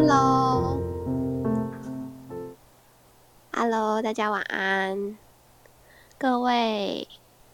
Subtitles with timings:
[0.00, 0.70] Hello，Hello，
[4.00, 5.18] 大家晚安。
[6.16, 7.08] 各位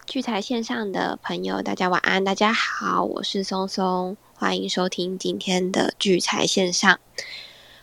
[0.05, 2.23] 聚财线上的朋友，大家晚安。
[2.23, 7.01] 大家好，我是松松，欢迎收听今天的聚财线上。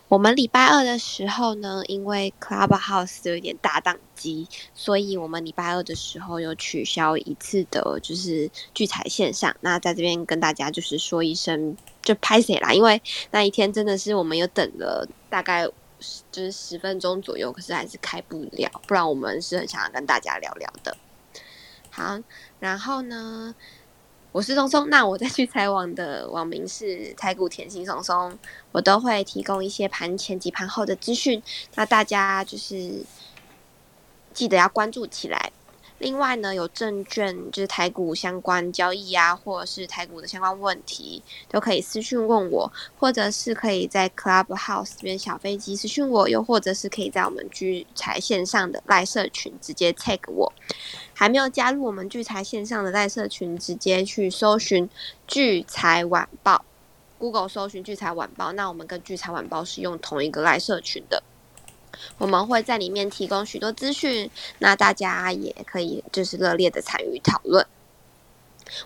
[0.10, 9.56] 我们礼拜二的时候呢，因为 Clubhouse 有一点大档机，所以我们礼拜二的时候有取消一次的，就是聚财线上。
[9.62, 11.76] 那在这边跟大家就是说一声，
[12.12, 15.66] 就拍谁啦，因为那一天真的是我们有等了大概
[16.32, 20.98] 就是十分钟左右，可是还是开不了，不然我们是很想要跟大家聊聊的。
[21.90, 22.20] 好，
[22.60, 23.56] 然后呢？
[24.34, 28.40] 我是松松，那我在聚财网的网名是台股甜心松松，
[28.72, 31.44] 我都会提供一些盘前及盘后的资讯，
[31.76, 33.04] 那大家就是
[34.34, 35.52] 记得要关注起来。
[36.02, 50.52] 另外呢，有证券就是台股相关交易啊，或者是台股的相关问题，都可以私讯问我，或者是可以在 Clubhouse 这边小飞机私讯我，又或者是可以在我们聚财线上的赖社群直接 tag 我。
[51.14, 54.90] 还没有加入我们聚财线上的赖社群，直接去搜寻
[55.28, 56.66] 聚财晚报
[57.20, 61.22] ，Google 搜寻聚财晚报，那我们跟聚财晚报是用同一个赖社群的。
[62.18, 67.66] 我们会在里面提供许多资讯，那大家也可以就是热烈的参与讨论。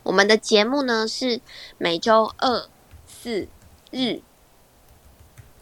[0.03, 1.39] 我们的节目呢是
[1.77, 2.67] 每周二、
[3.05, 3.47] 四、
[3.91, 4.21] 日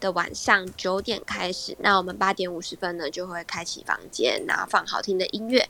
[0.00, 5.68] 的晚上九点开始，那我们八点五十分呢就会开启房间，然后放好听的音乐。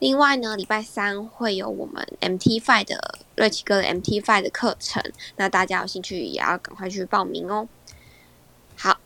[0.00, 5.02] 另外呢，礼拜三会有我们 MT Five 的瑞奇哥的 MT Five 的课程，
[5.36, 7.66] 那大家有兴趣也要赶快去报名哦。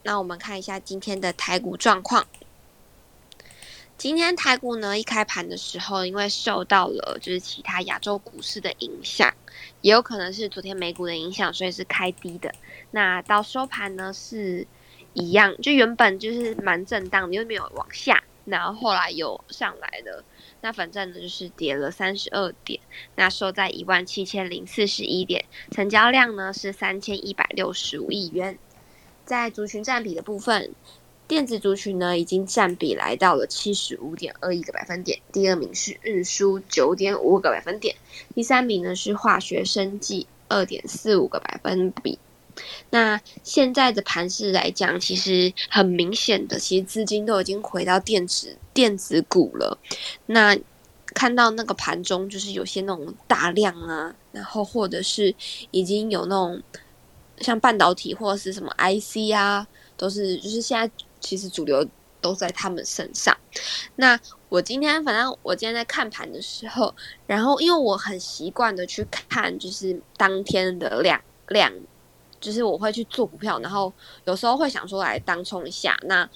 [0.09, 2.27] 那我们看一下今天的台股状况。
[3.99, 9.31] 今天台股呢，一开盘的时候，因为受到了就是其他亚洲股市的影响，
[9.83, 12.55] 也有可能是昨天美股的影响，所以是开低的。
[12.93, 14.67] 那到收盘呢，是
[15.13, 20.25] 一样，就原本就是蛮震荡，因为没有往下，然后后来有上来的。
[20.63, 22.81] 那反正呢，就是跌了三十二点，
[23.17, 28.59] 那收在一万七千零四十一点，成交量呢是三千一百六十五亿元。
[29.29, 30.71] 在族群占比的部分，
[31.29, 37.95] 电子族群呢已经占比来到了七十五点二一个百分点，第二名是运输九点五个百分点，
[38.35, 42.19] 第三名呢是化学生技二点四五个百分比。
[42.89, 49.77] 那现在的盘势来讲，其实很明显的，其实资金都已经回到电子电子股了。
[50.25, 50.59] 那
[51.13, 55.35] 看到那个盘中，就是有些那种大量啊，然后或者是
[55.71, 56.63] 已经有那种。
[57.41, 59.67] 像半导体或者是什么 IC 啊，
[59.97, 60.91] 都是就是现在
[61.21, 61.87] 其实主流
[62.21, 63.37] 都在他们身上。
[63.97, 64.19] 那
[64.49, 66.95] 我今天反正我今天在看盘的时候，
[67.27, 71.73] 然后因为我很习惯的去看就是当天的量量，
[72.41, 73.93] 就是我会去做股票，然后
[74.25, 75.97] 有时候会想说来当冲一下。
[76.03, 76.29] 那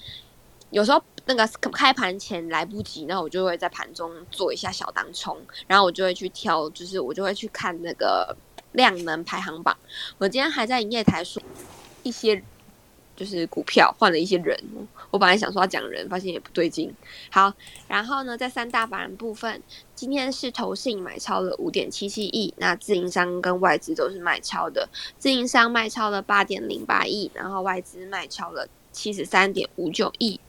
[0.69, 5.37] 有时候那个开盘前来不及，那我就会在盘中做一下小当冲，
[5.67, 8.35] 然后我就会去挑，就是我就会去看那个。
[8.73, 9.75] 量能排行榜，
[10.17, 11.41] 我今天还在营业台说
[12.03, 12.43] 一些
[13.15, 14.59] 就是股票换了一些人，
[15.11, 16.91] 我本来想说要讲人，发现也不对劲。
[17.29, 17.53] 好，
[17.87, 19.61] 然后呢，在三大法人部分，
[19.93, 30.39] 今天是投信买超了五点七七亿，那自营商跟外资都是卖超的，自营商卖超了八点零八亿，然后外资卖超了七十三点五九亿。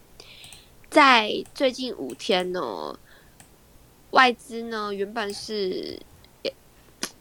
[0.89, 2.99] 在最近五天呢，
[4.13, 6.01] 外资呢原本是。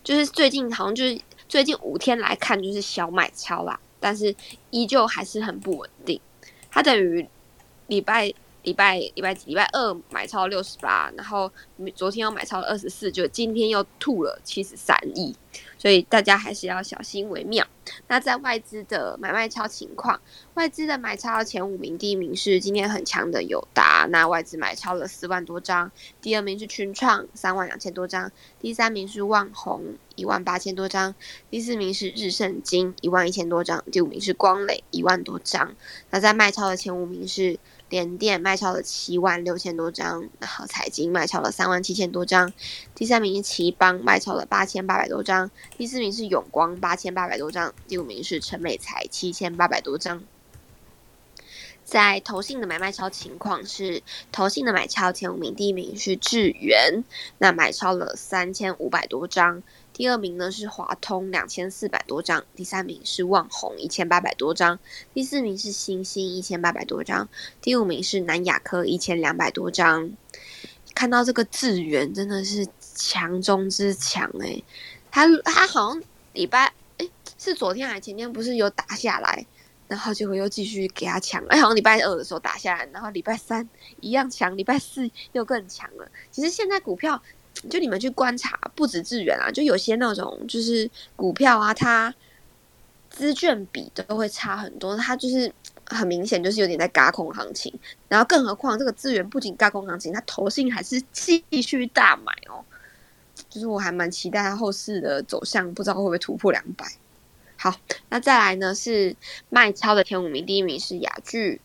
[0.04, 4.36] 就是最近好像就是最近五天来看就是小买超啦，但是
[4.70, 6.20] 依旧还是很不稳定。
[6.70, 7.28] 它等于
[7.88, 11.52] 礼拜礼拜礼拜几礼拜二买超六十八，然后
[11.96, 15.36] 昨天又买超了二十四，就今天又吐了七十三亿。
[15.78, 17.68] 所以大家还是要小心为妙。
[18.08, 20.20] 那在外资的买卖超情况，
[20.54, 25.92] 外资的买超前五名，第一名是今天很强的友达，那外资买超了四万多张；
[26.22, 28.30] 第二名是群创，三万两千多张；
[28.62, 29.84] 第三名是万宏，
[30.16, 31.14] 一万八千多张；
[31.52, 35.76] 第四名是日盛金，一万一千多张；第五名是光磊，一万多张。
[36.10, 37.60] 那在卖超的前五名是。
[37.94, 42.52] 联电卖超了七万六千多张，然后财经卖超了三万七千多张，
[42.96, 50.24] 第三名是奇邦卖超了八千八百多张，第四名是永光八千八百多张，第五名是陈美才七千八百多张。
[51.84, 54.02] 在投信的买卖超情况是，
[54.32, 57.04] 投信的买超前五名，第一名是智源，
[57.38, 59.62] 那买超了三千五百多张。
[59.94, 64.80] 第二名呢是华通两千四百多张，第三名是旺宏一千八百多张，
[65.14, 67.30] 第四名是星星一千八百多张，
[67.62, 70.12] 第五名是南亚科一千两百多张。
[70.96, 74.64] 看到这个智源真的是强中之强诶，
[75.10, 76.04] 他他好像
[76.34, 79.46] 礼拜诶是昨天还前天不是有打下来，
[79.88, 83.68] 然后结果又继续给他抢，哎，好像礼拜二的时候打下来，然后礼拜三
[84.02, 86.10] 一样强，礼拜四又更强了。
[86.32, 87.22] 其实现在股票，
[87.70, 92.14] 就你们去观察，不止智远啊，就有些那种就是股票啊，它
[93.10, 95.52] 资券比都会差很多，它就是
[95.86, 97.74] 很明显就是有点在嘎空行情。
[98.08, 102.64] 然后更何况这个资源不仅嘎空行情，它投信还是继续大买哦。
[103.50, 106.86] 就是我还蛮期待它后市的走向，不知道会不会突破两百。
[107.56, 107.76] 好，
[108.10, 109.16] 那再来呢是
[109.50, 111.62] 卖超的前五名，第一名是雅聚。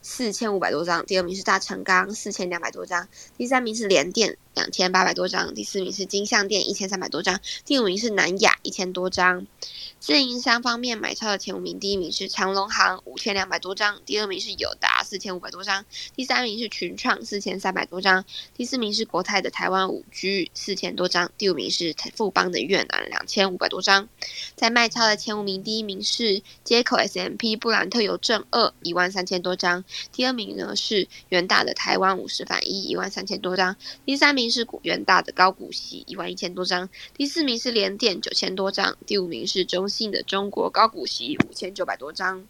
[0.00, 9.46] 四千五百多张，第二名是大成钢四千两百多张，第三名是联电两千八百多张，第四名是金相店一千三百多张，第五名是南亚一千多张。
[10.00, 15.84] 自营商方面买超的前五名，第一名是长隆行五千两百多张，第二名是友达四千五百多张，
[16.16, 18.24] 第三名是群创四千三百多张，
[18.56, 24.08] 第四名是国泰的台湾五 G 四千多张，第五名是富邦的越南两千五百多张。
[24.56, 29.84] 在卖超的前五名，第一名是接口 SMP 布兰特邮政二一万三千多张。
[30.12, 42.46] 第二名呢是元大的台湾五十反一一万三千多张，第三名是股元大的高股息一万一千多张，第四名是联电九千多张，第五名是中信的中国高股息五千九百多张。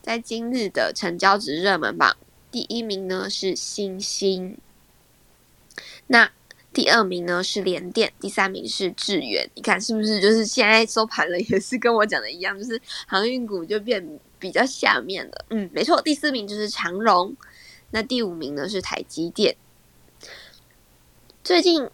[0.00, 2.16] 在今日的成交值热门榜，
[2.50, 4.56] 第一名呢是星星，
[6.08, 6.30] 那
[6.72, 9.48] 第二名呢是联电，第三名是智远。
[9.54, 14.20] 你看是不是就是现在收盘了，也是跟我讲的一样，就是航运股就变。
[14.42, 17.32] 比较下面的，嗯，没错，第四名就是长荣，
[17.92, 19.54] 那第五名呢是台积电。
[21.44, 21.88] 最近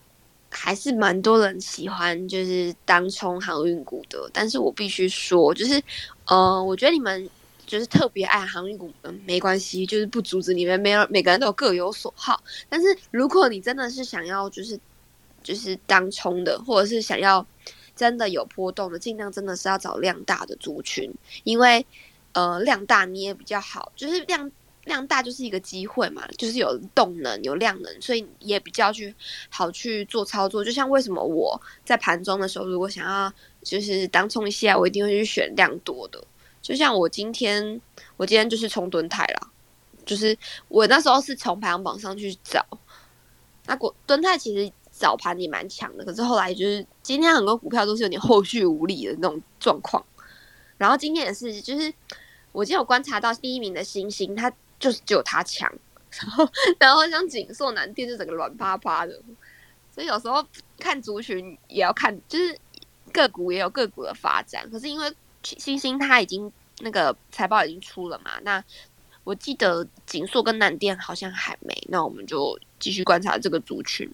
[0.50, 5.82] 还是蛮多人喜欢就是当冲航运股的，但是我必须说，就是
[6.26, 7.28] 呃，我觉得你们
[7.66, 12.42] 就是特别爱航运股，嗯，没关系，就是不阻止你们，没有每个人都有各有所好。
[12.68, 14.78] 但是如果你真的是想要就是
[15.42, 17.46] 就是当冲的，或者是想要
[17.96, 21.12] 真的有波动的，尽量真的是要找量大的族群，
[21.44, 21.84] 因为。
[22.34, 24.48] 呃，量大你也比较好，就是量
[24.88, 29.14] 量大就是一个机会嘛，就是有动能有量能，所以也比较去
[29.48, 30.64] 好去做操作。
[30.64, 33.32] 就像为什么我在盘中的时候，如果想要
[33.62, 36.20] 就是当冲一下，我一定会去选量多的。
[36.60, 37.80] 就像我今天，
[38.16, 39.50] 我今天就是冲蹲泰啦，
[40.04, 40.36] 就是
[40.66, 42.66] 我那时候是从排行榜上去找，
[43.66, 50.04] 那股蹲泰其实早盘也蛮强的，可是后来就是今天很多股票都是有点后续无力的那种状况，
[50.76, 51.94] 然后今天也是就是。
[52.50, 55.72] 我今天有观察到第一名的星星，它就是只有他强，
[56.10, 56.48] 然后
[56.78, 59.20] 然后像锦硕南店就整个软趴趴的，
[59.92, 60.46] 所以有时候
[60.78, 62.58] 看族群也要看，就是
[63.12, 64.70] 个股也有个股的发展。
[64.70, 68.62] 可是因为星星他已经那个财报已经出了嘛，那
[69.24, 74.08] 我记得锦硕跟南店好像还没，那我们就继续观察这个族群。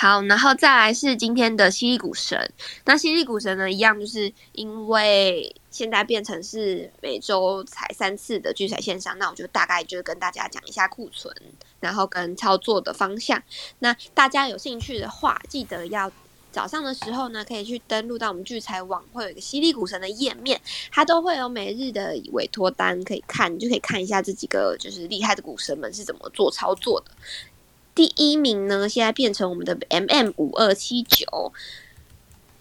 [0.00, 2.52] 好，然后再来是今天的犀利股神。
[2.84, 11.34] 那犀利股神呢，一样就是因为现在变成是每周才三次的聚财线上，那我就大概就是跟大家讲一下库存，
[11.80, 13.42] 然后跟操作的方向。
[13.80, 16.08] 那大家有兴趣的话，记得要
[16.52, 20.60] 早上的时候呢，可以去登录到我们聚财网，会有一个犀利股神的页面，
[20.92, 27.10] 它都会有每日的委托单可以看，你就可以看一下这几个就是厉害的股神们是怎么做操作的。
[27.98, 31.52] 第一名呢，现在变成我们的 M M 五二七九，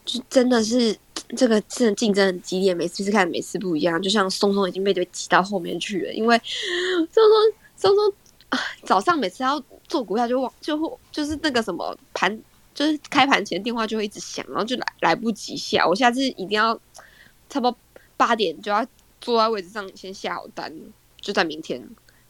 [0.03, 0.97] 就真的是
[1.37, 4.01] 这个真的竞争很激烈，每次看每次不一样。
[4.01, 7.31] 就像松松已经被被挤到后面去了，因为松松
[7.75, 8.13] 松松，
[8.83, 12.41] 早上每次要做股票就忘就会就是那个什么盘，
[12.73, 15.87] 就是开盘前电话就会一直响，然后就来来不及下。
[15.87, 16.73] 我下次一定要
[17.47, 17.77] 差不多
[18.17, 18.83] 八点就要
[19.21, 20.73] 坐在位置上先下好单，
[21.21, 21.87] 就在明天。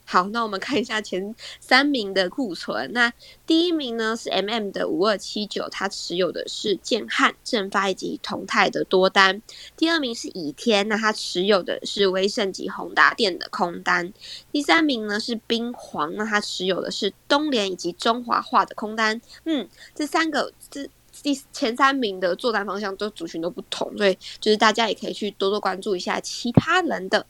[0.09, 2.89] 好，那我们看一下前三名的库存。
[2.93, 3.11] 那
[3.45, 9.41] 第一名呢是 M M 的五二七九，它持有的是建汉、正发以及同泰的多单。
[9.75, 14.13] 第二名是倚天，那它持有的是威盛及宏达电的空单。
[14.49, 19.21] 第三名呢是冰皇，那它持有的是东联以及中华化的空单。
[19.43, 20.89] 嗯，这三个这
[21.21, 27.25] 第前三名的作战方向都族群都不同，所以就是大家也可以去多多关注一下其他人的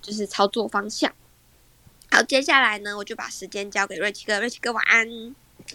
[0.00, 1.12] 就是操作方向。
[2.12, 4.38] 好，接下来呢，我就把时间交给瑞奇哥。
[4.38, 5.08] 瑞奇哥，晚安。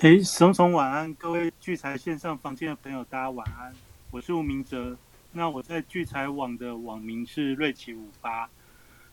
[0.02, 3.74] 哎，松松晚安，各位聚财线上房间的朋友，大家晚安。
[4.12, 4.96] 我是吴明哲，
[5.32, 8.48] 那我在聚财网的网名是瑞奇五八。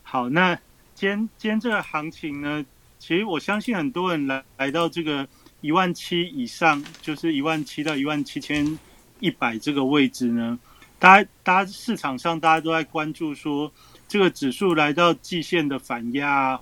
[0.02, 0.54] 好，那
[0.94, 2.62] 今天今天这个行情呢，
[2.98, 5.26] 其实我相信很多人来来到这个
[5.62, 8.78] 一万七以上，就是一万七到一万七千
[9.20, 10.58] 一百这个位置呢，
[10.98, 13.72] 大家大家市场上大家都在关注说，
[14.06, 16.60] 这个指数来到季线的反压。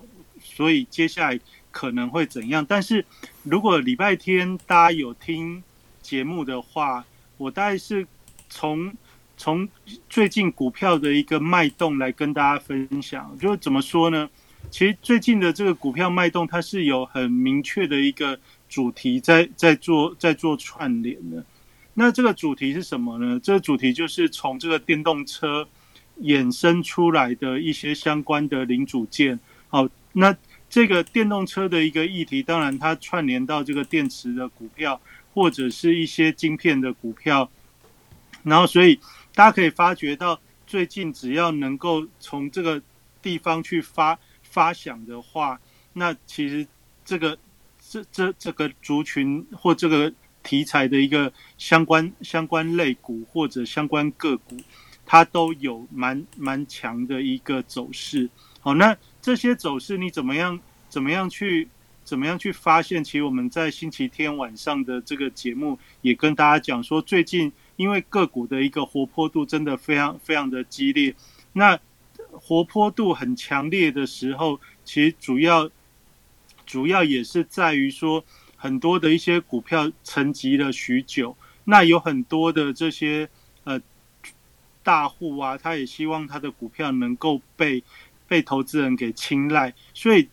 [0.55, 1.39] 所以接下来
[1.71, 2.65] 可能会怎样？
[2.67, 3.03] 但是
[3.43, 5.63] 如果礼拜天大家有听
[6.01, 7.03] 节目的话，
[7.37, 8.05] 我大概是
[8.49, 8.93] 从
[9.35, 9.67] 从
[10.07, 14.29] 最近股票的一个脉动来跟大家分享，就是怎么说呢？
[14.69, 21.43] 其实最近的这个股票脉动，它是有很明确的一个主题在在做在做串联的。
[21.95, 23.39] 那这个主题是什么呢？
[23.43, 25.67] 这个主题就是从这个电动车
[26.21, 29.39] 衍生出来的一些相关的零组件。
[29.67, 30.35] 好，那
[30.69, 34.99] 这个电动车的一个议题，当然它串联到这个电池的股票，
[35.33, 37.51] 或者是一些晶片的股票。
[38.43, 38.99] 然后，所以
[39.35, 42.81] 大家可以发觉到，最近只要能够从这个
[43.21, 45.59] 地方去发发想的话，
[45.93, 46.65] 那其实
[47.03, 47.37] 这个
[47.79, 50.13] 这这这个族群或这个。
[50.45, 54.57] 题材的一个相关相关类股或者相关个股，
[55.05, 58.29] 它都有蛮蛮强的一个走势。
[58.63, 61.67] 好，那这些走势你怎么样怎么样去
[62.05, 63.03] 怎么样去发现？
[63.03, 71.13] 其实我们在星期天晚上的这个节目也跟大家讲说，最近因为个股的一个活泼度真的非常非常的激烈，
[71.51, 71.77] 那
[72.31, 75.69] 活泼度很强烈的时候，其实主要
[76.65, 78.23] 主要也是在于说。
[78.55, 83.27] 很多的一些股票沉寂了许久，那有很多的这些
[83.65, 83.77] 呃
[84.81, 87.83] 大户啊，他也希望他的股票能够被
[88.27, 90.29] 被投资人给青睐，所以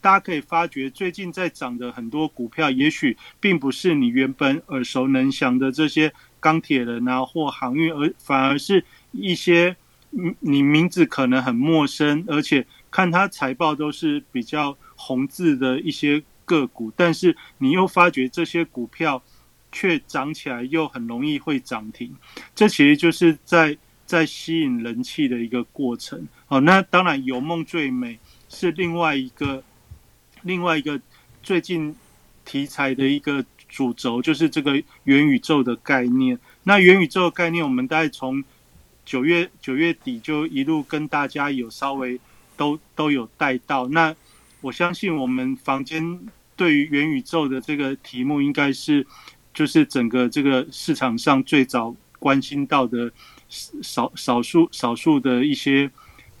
[0.00, 9.76] 大家可以发觉，最近在涨的很多股票，也许并不是你原本耳熟能详的这些钢铁人啊或航运，而反而是一些
[10.40, 16.22] 你名字可能很陌生，而且看它财报都是比较红字的一些。
[16.44, 19.22] 个股，但是你又发觉这些股票
[19.70, 22.12] 却涨起来，又很容易会涨停，
[22.52, 23.78] 这其实就是在
[24.12, 26.28] 在吸引人气的一个过程。
[26.44, 28.18] 好，那当然有梦最美
[28.50, 29.64] 是另外一个
[30.42, 31.00] 另外一个
[31.42, 31.96] 最近
[32.44, 34.72] 题材的一个主轴，就是这个
[35.04, 36.38] 元宇宙的概念。
[36.64, 38.44] 那元宇宙的概念，我们大概从
[39.06, 42.20] 九月九月底就一路跟大家有稍微
[42.54, 43.88] 都都有带到。
[43.88, 44.14] 那
[44.60, 46.20] 我相信我们房间。
[46.54, 49.04] 对于元宇宙的这个题目，应该是
[49.54, 53.10] 就是整个这个市场上最早关心到的
[53.82, 55.90] 少少数少数的一些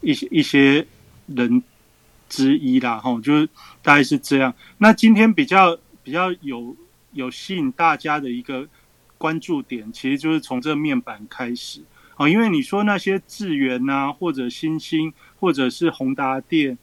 [0.00, 0.86] 一些一些
[1.26, 1.62] 人
[2.28, 3.48] 之一啦，哈，就是
[3.82, 4.54] 大概是这样。
[4.78, 6.74] 那今天比较比较有
[7.12, 8.66] 有吸引大家的一个
[9.18, 11.82] 关注点，其实就是从这面板开始
[12.16, 16.78] 啊，因为你说那些智源啊，或者新兴，或者是宏达电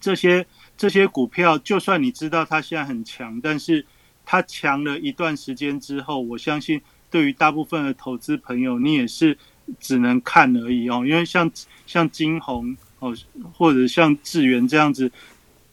[0.00, 0.46] 这些。
[0.78, 3.84] 这些股票，就算你知道它现在很强，但是
[4.24, 9.36] 它强了一段时间之后，我相信对于大部分的投资朋友，你也是
[9.78, 11.04] 只能看而已哦。
[11.06, 11.50] 因为像
[11.86, 13.16] 像金红哦，
[13.52, 15.10] 或者像智源这样子，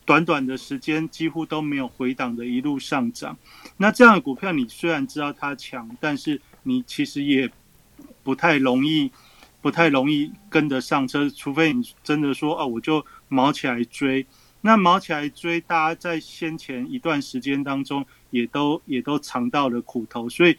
[0.06, 3.38] 短短的时间几乎都没有回档的一路上涨。
[3.77, 7.50] 那这样的股票，你虽然知道它强，但是你其实也
[8.24, 9.12] 不太容易，
[9.62, 14.25] 不太容易跟得上车，除非你真的说哦，我就毛起来追。
[14.62, 20.58] 那毛起来追，大家在先前一段时间当中，也都也都尝到了苦头，所以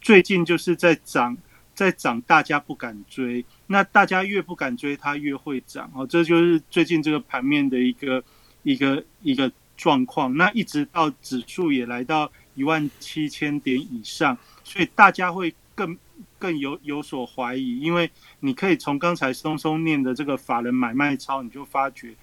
[0.00, 1.36] 最近就是在涨，
[1.74, 3.44] 在涨，大家不敢追。
[3.66, 8.22] 那大家越不敢追，它越会涨哦，这就是最近这个盘面的一个
[8.62, 10.36] 一个一个状况。
[10.36, 15.96] 那一直到指数也来到一万七千点以上，所以大家会更
[16.38, 22.14] 更有有所怀疑，因为你可以从刚才松松念的这个法人买卖超，你就发觉。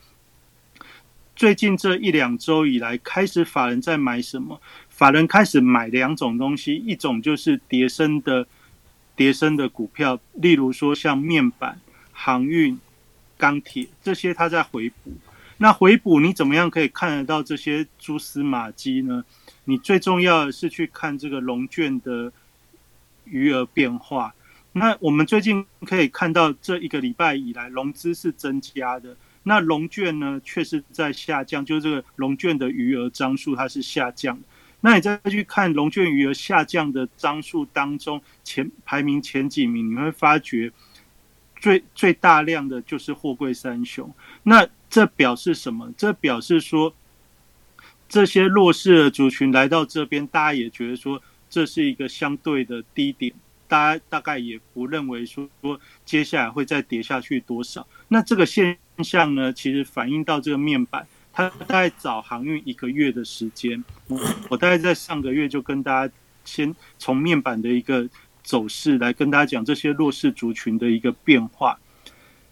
[1.36, 4.62] 最近这一两周以来，开始法人在买什么？
[4.90, 8.48] 法人开始买两种东西，一种就是叠升的
[9.18, 11.82] 叠升的股票，例如说像面板、
[12.14, 12.80] 航运、
[13.38, 15.12] 钢铁这些，它在回补。
[15.58, 19.26] 那回补你怎么样可以看得到这些蛛丝马迹呢？
[19.66, 22.32] 你最重要的是去看这个龙卷的
[23.26, 24.34] 余额变化。
[24.72, 29.18] 那我们最近可以看到，这一个礼拜以来，融资是增加的。
[29.48, 34.40] 那龙卷呢，却是在下降，就是这个龙卷的余额张数它是下降。
[34.82, 40.72] 那你再去看龙卷余额下降的张数当中，前排名前几名，你会发觉
[41.60, 44.12] 最最大量的就是货柜三雄。
[44.44, 45.94] 那这表示什么？
[45.96, 46.94] 这表示说，
[48.10, 53.34] 这些弱势的族群来到这边，大家也觉得说这是一个相对的低点，
[53.76, 57.86] 大家大概也不认为说说接下来会再跌下去多少。
[58.08, 63.84] 那这个现象呢，其实反映到这个面板，它大概早航运一个月的时间。
[64.08, 64.18] 我
[64.50, 66.14] 我大概在上个月就跟大家
[66.46, 68.08] 先从面板的一个
[68.44, 71.78] 走势来跟大家讲这些弱势族群的一个变化。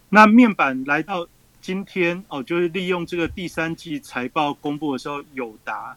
[0.09, 1.25] 那面板来到
[1.61, 5.95] 今天哦，就是利用这个第三季财报公布的时候，友达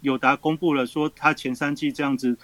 [0.00, 2.38] 友达公布了说，它前三季这样子，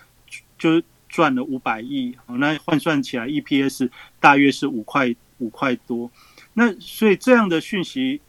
[0.59, 3.89] 就是赚了五百亿，那换算起来 EPS
[4.21, 6.11] 大约是五块五块多。
[6.53, 8.21] 那所以这样的讯息，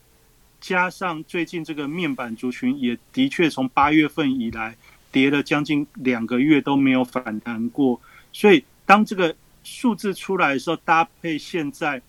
[0.62, 4.78] 加上最近这个面板族群也的确从八月份以来
[5.12, 8.00] 跌了将近两个月都没有反弹过。
[8.32, 12.02] 所以当这个数字出来的时候，搭配现在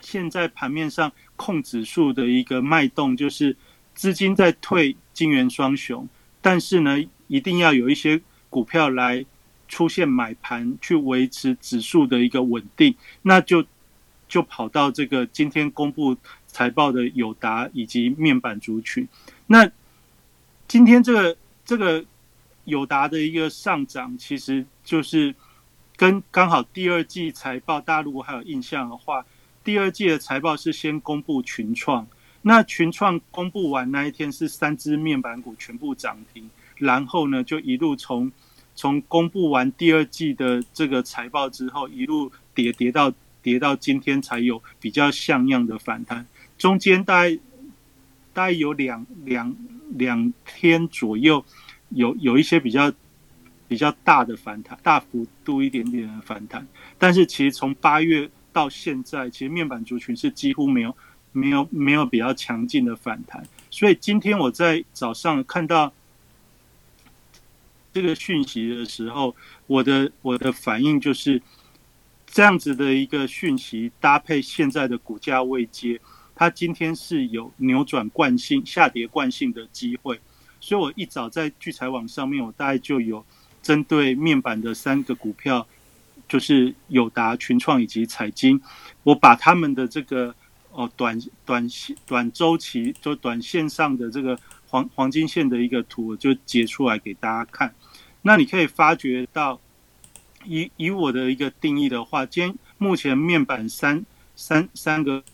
[0.00, 3.56] 现在盘面上控指数的一个脉动，就是
[3.94, 6.08] 资金在退金元双雄，
[6.40, 9.26] 但是呢，一定要有一些股票来。
[9.68, 13.64] 出现买盘去维持指数的一个稳定，那就
[14.26, 19.06] 就跑到这个今天公布财报的友达以及面板族群。
[19.46, 19.70] 那
[20.66, 22.04] 今天这个这个
[22.64, 25.34] 友达的一个上涨，其实就是
[25.96, 29.24] 跟刚好第二季财报，大家如果还有印象的话，
[29.62, 32.06] 第二季的财报是先公布群创，
[32.40, 38.32] 那群创公布完那一天是三只面板股全部涨停，然后呢就一路从。
[38.78, 46.24] 从公布完第二季的这个财报之后，一路跌跌到跌到今天才有比较像样的反弹，
[46.56, 47.36] 中间大概
[48.32, 49.52] 大概有两两
[49.96, 51.44] 两天左右
[51.88, 52.92] 有有一些比较
[53.66, 56.64] 比较大的反弹，大幅度一点点的反弹，
[56.98, 60.96] 但是其实从八月到现在，其实面板族群是几乎没有
[61.32, 63.42] 没有没有比较强劲的反弹，
[63.72, 65.92] 所以今天我在早上看到。
[67.92, 69.34] 这个讯息的时候，
[69.66, 71.40] 我的我的反应就是
[72.26, 76.00] 这样子的一个讯息，搭配现在的股价位阶，
[76.34, 80.20] 它今天是有扭转惯性、下跌惯性的机会。
[80.60, 83.24] 所以我一早在聚财网上面，我大概就有
[83.62, 85.66] 针对面板的三个股票，
[86.28, 88.60] 就是友达、群创以及彩金，
[89.04, 90.34] 我把他们的这个
[90.72, 97.72] 哦短短线、短周期就短线上的这个黄黄金线的一个图，我就截出来给大家看。
[98.28, 99.58] 那你可以发觉到，
[100.44, 104.04] 以以我的一个定义的话，今目前面板三
[104.36, 105.24] 三三个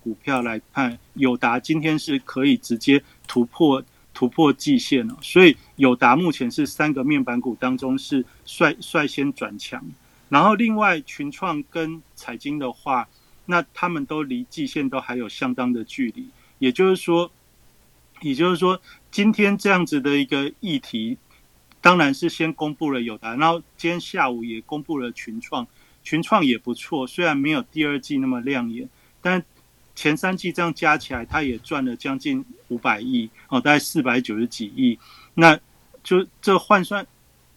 [0.00, 3.82] 股票来看，友达今天是可以直接突破
[4.14, 9.84] 突破季线了，所以友达目前是三个面板股当中是率率先转强。
[10.28, 13.08] 然后另外群创跟彩金的话，
[13.46, 16.28] 那他们都离季线都还有相当的距离，
[16.60, 17.28] 也就是说，
[18.20, 18.80] 也就是说，
[19.10, 21.18] 今天这样子的一个议题。
[21.86, 25.64] 当然是先公布了友达，然后今天下午也公布了群创，
[26.02, 28.88] 群创也不错，虽然没有第二季那么亮眼，
[29.22, 29.40] 但
[29.94, 34.98] 前三季这样加起来，它也赚了将近五百亿哦，大概四百九十几亿，
[35.34, 35.56] 那
[36.02, 37.06] 就这换算，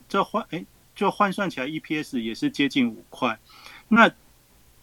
[0.07, 0.63] 这换哎，
[0.93, 3.39] 就换算起来 EPS 也是接近五块。
[3.87, 4.11] 那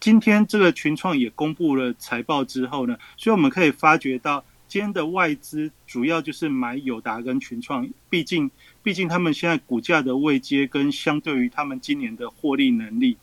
[0.01, 4.45] 今天这个群创也公布了财报之后呢，所以我们可以发觉到。
[4.69, 8.51] 今天的外资主要就是买友达跟群创，毕竟
[8.83, 13.17] 毕竟他们现在股价的位阶跟相对于他们今年的获利能力，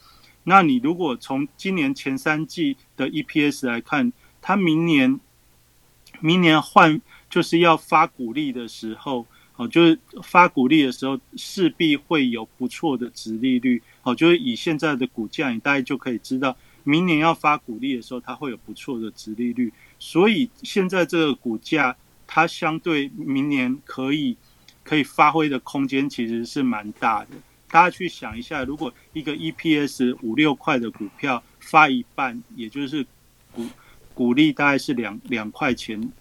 [0.46, 5.20] 那你如果从今年前三季的 EPS 来看，它明年
[6.22, 9.26] 明年换就是要发股利的时候，
[9.58, 19.72] 哦，就是发股利的时候势必会有不错的值利率，哦，就是以现在的股价，你大概就可以知道，明年要发股利的时候，它会有不错的值利率。
[20.00, 21.96] 所以现在这个股价，
[22.28, 24.36] 它相对明年可以
[24.84, 27.30] 可以发挥的空间其实是蛮大的。
[27.70, 33.04] 大家去想一下，如果一个 EPS 五六块的股票发一半，也就是
[33.52, 33.66] 股
[34.14, 36.12] 股利大概是两两块钱，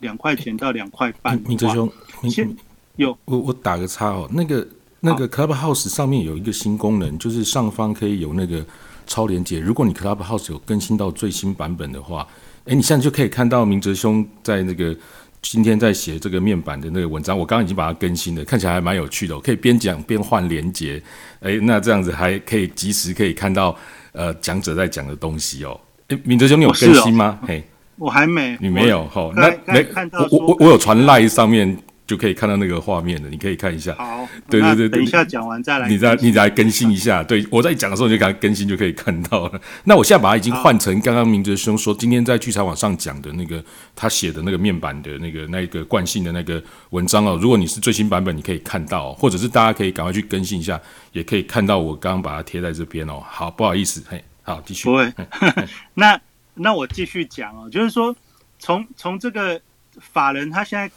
[0.00, 1.38] 两块钱到两块半。
[1.42, 1.92] 明哲兄，
[2.30, 2.56] 先
[2.96, 4.66] 有我我打个叉哦，那个
[5.00, 8.64] 那个 Clubhouse 上面有一个新功能，就是上方可以有那个
[9.06, 9.58] 超连接。
[9.60, 12.26] 如果你 Clubhouse 有更新到最新版本的话。
[12.64, 14.96] 哎，你现在就可以看到明哲兄在那个
[15.40, 19.34] 今天在写这个面板的那个文章，我刚刚已经把它更新了，看起来还蛮有趣的。
[19.34, 21.02] 我可以边讲边换连接，
[21.40, 23.76] 哎，那这样子还可以及时可以看到
[24.12, 25.80] 呃讲者在讲的东西哦。
[26.06, 27.36] 哎，明哲兄你有更新吗？
[27.44, 27.64] 嘿，
[27.96, 29.32] 我还没，你没有哈？
[29.34, 29.84] 那没
[30.30, 31.76] 我我我有传赖上面。
[32.12, 33.94] 就可以看到那个画面了，你可以看一下。
[33.94, 35.88] 好，对对对，等一下讲完再来。
[35.88, 39.58] 你再你再更新一下，对我在讲的时候你就给它更新，就可以看到了。
[39.84, 43.64] 那我现在把它已经换成刚刚明哲兄说今天在聚财网上讲的那个
[43.96, 47.38] 他写的那个面板的那个那个惯性的那个文章哦。
[47.40, 50.78] 如果你是最新版本，你可以看到，或者是大家可以赶快去更新一下，
[51.12, 53.22] 也可以看到我刚刚把它贴在这边哦。
[53.26, 54.84] 好，不好意思，嘿，好，继续。
[54.84, 55.10] 不会，
[55.94, 56.20] 那
[56.52, 58.14] 那我继续讲哦，就是说
[58.58, 59.58] 从从这个
[59.98, 60.90] 法人他现在。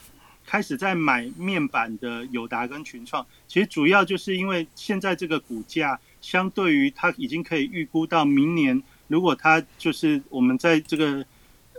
[0.45, 11.25] 开始在买面板的友达跟群创，其实主要就是因为现在这个股价相对于它已经可以预估到明年，如果它就是我们在这个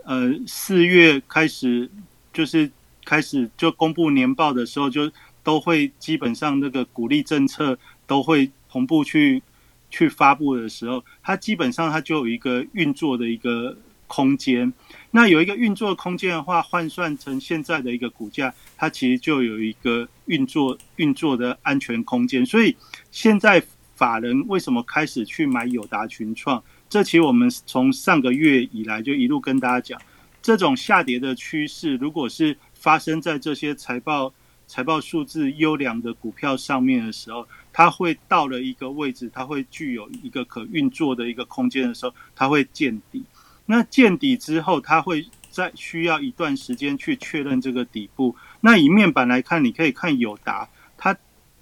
[0.03, 1.89] 呃四月开始
[2.33, 2.69] 就是
[3.05, 5.09] 开始就公布年报的时候，就
[5.43, 9.41] 都会基本上那个鼓励政策都会同步去
[9.89, 14.73] 去发布的时候，它基本上它就有一个运作的一个空间。
[15.11, 22.45] 那有一个运作空间的话，换算成现在的一个股价，它其实就有一个运作运作的安全空间。
[22.45, 22.75] 所以
[23.11, 23.63] 现在
[23.95, 26.63] 法人为什么开始去买友达群创？
[26.89, 30.01] 这其实我们从上个月以来就一路跟大家讲，
[30.41, 34.33] 这种下跌的趋势，如果是发生在这些财报
[34.67, 43.23] 财报数字优良的股票上面的时候，它会到了一个位置，它会具有一个可运作的一个空间的时候，它会见底。
[43.67, 48.35] 那见底之后，它会在需要一段时间去确认这个底部。
[48.61, 51.15] 那以面板来看，你可以看友达，它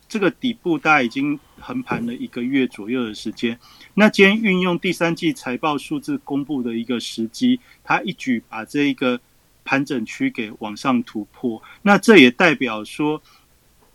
[0.07, 3.59] 这个底部大概已经横盘了一个月左右的时间。
[3.95, 9.19] 那今天运用第三季财报数字公布的一个时机，它一举把这一个。
[9.67, 13.19] 盘整区给往上突破，那这也代表说，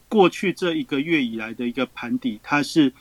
[0.09, 2.93] 过去这一个月以来的一个盘底，它是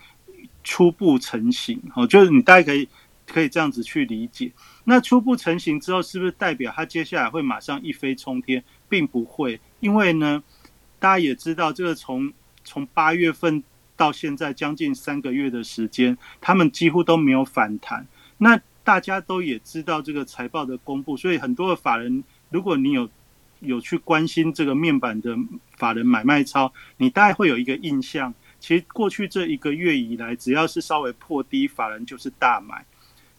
[0.64, 1.82] 初步成型。
[1.96, 2.88] 哦，就是你大家可以
[3.32, 4.52] 可以这样子去理解。
[4.84, 8.64] 那初步成型之后，是不是代表它接下来会马上一飞冲天？
[8.90, 10.44] 并不会，因为呢，
[11.00, 13.64] 大家也知道，这个从从八月份
[13.96, 18.06] 到现在将近三个月的时间，他们几乎都没有反弹。
[18.38, 22.24] 那大家都也知道这个财报的公布，所以很多的法人。
[22.50, 23.08] 如果你有
[23.60, 25.38] 有去关心这个面板的
[25.78, 28.34] 法人买卖超，你大概会有一个印象。
[28.60, 32.84] 其实过去这一个月以来，只要是稍微破低，法人就是大买。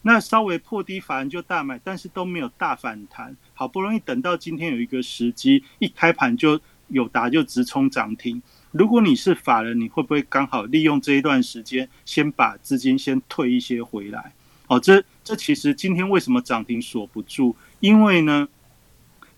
[0.03, 3.35] 那稍微破低，法人就大买，但是都没有大反弹。
[3.53, 8.41] 好不容易等到今天有一个时机，一开盘就有达就直冲涨停。
[8.71, 14.33] 如果你是法人，你会不会刚好利用这一段时间，先把资金先退一些回来？
[14.67, 17.55] 哦，这这其实今天为什么涨停锁不住？
[17.79, 18.47] 因为呢？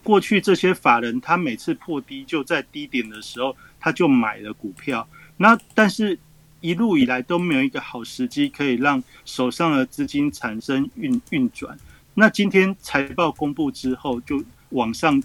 [0.03, 5.07] 过去这些法人，他每次破低就在低点的时候，他就买了股票。
[5.37, 6.19] 那但是
[6.63, 11.77] 一路以来都没有一个好时机可以让手上的资金产生运运转。
[12.13, 15.21] 那今天财报公布之后，就往上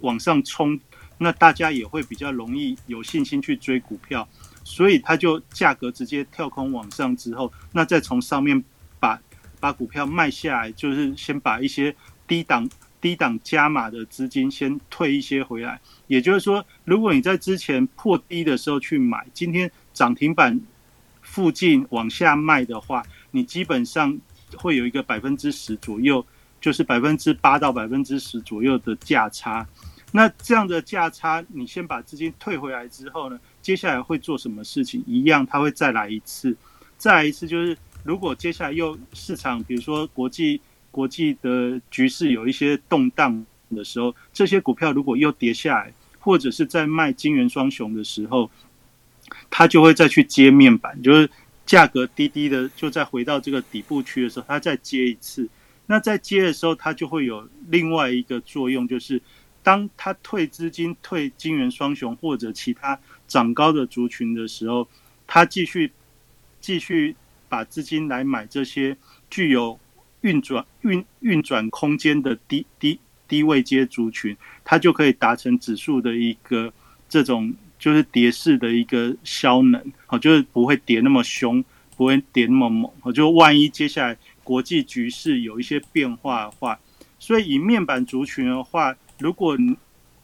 [0.00, 0.80] 往上冲，
[1.18, 4.28] 那大家也会比较容易有信心去追股票，
[4.64, 8.60] 所以它就价格直接跳空往上之后，那再从上面
[8.98, 9.22] 把
[9.60, 11.94] 把股票卖下来，就是先把一些
[12.26, 12.68] 低档。
[13.00, 20.60] 低档加码的资金先退一些回来，也就是说，如果你在之前破低的时候去买，今天涨停板
[21.30, 24.18] 附近往下卖的话，你基本上
[24.56, 26.26] 会有一个百分之十左右，
[26.60, 29.64] 就是百分之八到百分之十左右的价差。
[30.10, 35.04] 那这样的价差，你先把资金退回来之后呢，接下来会做什么事情？
[35.06, 36.56] 一样，它会再来一次，
[36.98, 40.60] 再来一次，就是如果接下来又市场，比如说国际。
[40.92, 48.50] 国际的局势有一些动荡的时候，这些股票如果又跌下来，或者是在卖金元双雄的时候，
[49.48, 51.30] 它就会再去接面板，就是
[51.64, 55.48] 价格低低的，就再回到这个底部区的时候，它再接一次。
[55.86, 59.20] 那在接的时候，它就会有另外一个作用，就是
[59.62, 64.88] 当它退资金、退金元双雄或者其他涨高的族群的时候，
[65.26, 65.92] 它继续
[66.60, 67.16] 继续
[67.48, 68.96] 把资金来买这些
[69.28, 69.78] 具有。
[70.22, 76.70] 运转运运转空间的低低低位阶族群，它就可以达成指数的一个
[77.08, 81.64] 这种就是跌势的一个消能，好，就是不会跌那么凶，
[81.96, 86.78] 不会跌那么猛，好，就万一接下来国际局势有一些变化的话，
[87.18, 89.58] 所以以面板族群的话，如果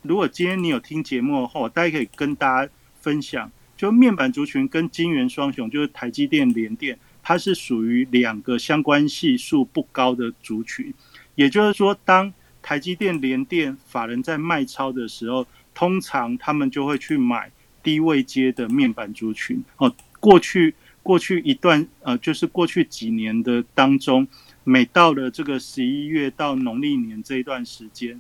[0.02, 6.96] 如果今天你有听节目的话，我大概可以跟大家分享，就面板族群跟金元双雄，就是台积电、联电。
[7.28, 10.94] 它是属于两个相关系数不高的族群，
[11.34, 15.44] 也就是说，当台积电、联电法人在卖超的时候，
[15.76, 19.62] 通常他们就会去买低位阶的面板族群。
[19.76, 24.26] 哦，过去过去一段呃，就是过去几年的当中，
[24.64, 28.18] 每到了这个十一月到农历年这一段时间，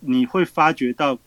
[0.00, 1.18] 你会发觉到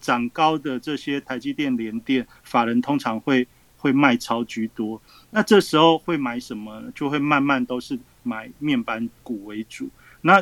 [0.00, 3.46] 涨高的这些台积电、联电法人通常会。
[3.82, 5.02] 会卖超居多，
[5.32, 6.80] 那这时候会买什么？
[6.94, 9.90] 就会慢慢都是买面板股为主。
[10.20, 10.40] 那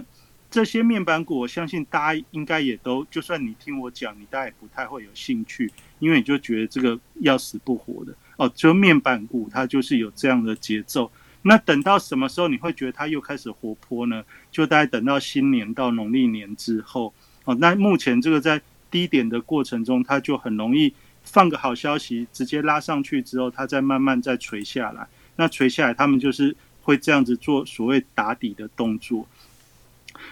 [0.51, 8.51] 这些面板股，我相信大家应该也都，就算你听我讲，你大概也不太会有兴趣，因为你就觉得这个要死不活的哦。
[8.55, 11.11] 就面板股，它就是有这样的节奏。
[11.43, 14.25] 那等到什么时候你会觉得它又开始活泼呢？
[14.51, 17.55] 就大概等到新年到农历年之后哦。
[17.55, 18.61] 那目前这个在
[18.91, 20.93] 低点的过程中，它就很容易。
[21.23, 25.07] 放个好消息，直接拉上去之后，它再慢慢再垂下来。
[25.37, 29.29] 那垂下来，他们就是会这样子做所谓打底的动作。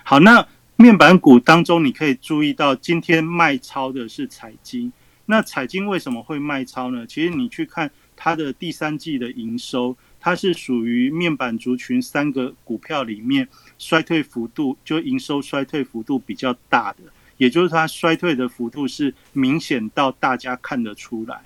[0.05, 0.47] 好，那
[0.77, 4.93] 面板股当中，你可以注意到今天卖超的是彩金。
[5.27, 7.07] 那彩金为什么会卖超呢？
[7.07, 13.47] 其实你去看它的第三季的营收，它是属于面板族群三个股票里面
[13.79, 17.01] 衰退幅度就营收衰退幅度比较大的，
[17.37, 21.43] 也就是它衰退的幅度是明显到大家看得出来。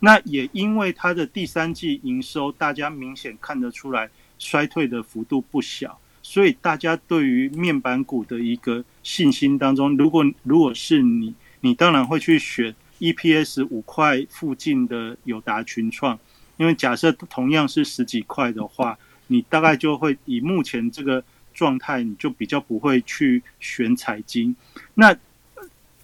[0.00, 16.18] 那也因为它的第三季营收，大家明显看得出来衰退的幅度不小，所以大家对于面板股的一个信心当中，如果如果是你，你当然会去选 EPS 五块附近的友达群创，
[16.56, 24.56] 因为假设同样是十几块的话，你大概就会以目前这个状态，你就比较不会去选彩金。
[24.94, 25.14] 那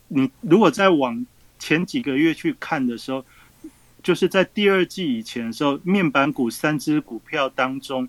[0.08, 1.24] 你如果再往
[1.58, 3.24] 前几个月去看的时候，
[4.02, 8.06] 就是在第二季以前的时候，面板股三只股票当中，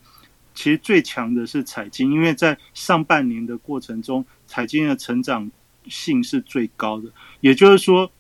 [0.54, 5.50] 其实最强的是彩金，因为在上半年的过程中，彩金的成长
[5.88, 7.10] 性是最高的。
[7.40, 8.12] 也就是说，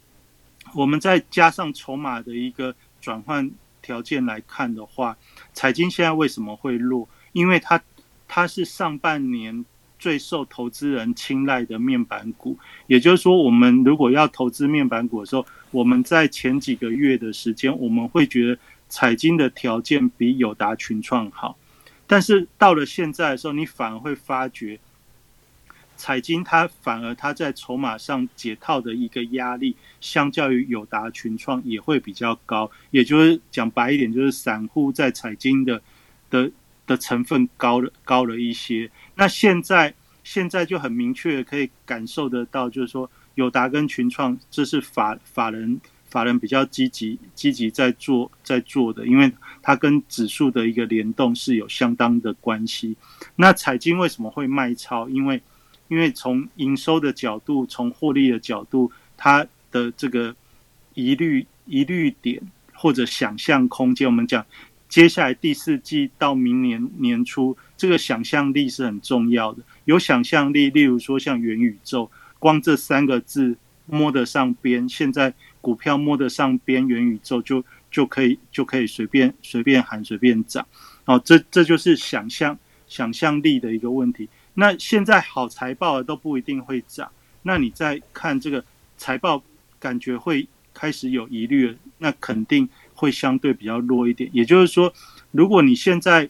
[0.73, 3.49] 我们再加上筹码的一个转换
[3.81, 5.17] 条件来看的话，
[5.53, 7.07] 彩金现在为什么会弱？
[7.33, 7.81] 因为它
[8.27, 9.65] 它是上半年。
[10.01, 21.55] 最受投资人青睐的面板股，也就是说，我们如果要投资面板股的时候，我们在前几个月的时间，我们会觉得彩金的条件比友达群创好，
[22.11, 24.77] 但是到了现在的时候，你反而会发觉，
[25.95, 35.81] 彩金它反而它在筹码上解套的一个压力，相较于友达群创也会比较高，也就是讲白一点，就是散户在彩金的
[36.29, 36.51] 的。
[36.87, 39.93] 的成分高了高了一些，那现在
[40.25, 45.79] 现在就很明确可以感受得到，就是说友达跟群创，这是法法人
[46.11, 49.31] 法人比较积极积极在做在做的，因为
[49.63, 52.95] 它跟指数的一个联动是有相当的关系。
[53.37, 55.09] 那彩金为什么会卖超？
[55.09, 55.41] 因为
[55.87, 60.35] 因为从营收的角度，从获利的角度，它的这个
[60.93, 62.39] 疑虑疑虑点
[62.73, 64.45] 或者想象空间，我们讲。
[64.89, 69.63] 接下来第四季到明年年初，这个想象力是很重要的。
[69.85, 80.67] 有想象力，例如说像元宇宙，光这三个字摸得上边，现在股票摸得上边，元宇宙就就可以就可以随便随便喊随便涨。
[81.05, 84.27] 哦，这这就是想象想象力的一个问题。
[84.55, 87.09] 那现在好财报都不一定会涨，
[87.43, 88.65] 那你再看这个
[88.97, 89.41] 财报，
[89.79, 92.67] 感觉会开始有疑虑了，那肯定。
[92.93, 94.93] 会相对比较弱一点，也就是说，
[95.31, 96.29] 如果你现在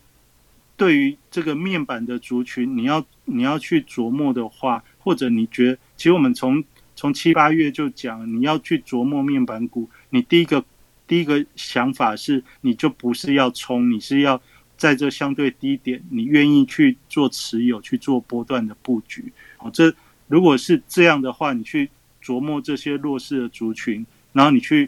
[0.77, 6.63] 对于这个面板的族群，你要你要去琢磨的话，或者你觉得，其实我们从
[7.01, 10.63] 从七八月就讲，你要去琢磨面板股，你第一个
[11.07, 14.39] 第一个想法是，你就不是要冲，你是要
[14.77, 19.33] 在这相对低点，你愿意去做持有，去做波段的布局。
[19.57, 19.91] 哦，这
[20.27, 21.89] 如果是这样的话，你去
[22.23, 24.87] 琢磨这些弱势的族群，然后你去。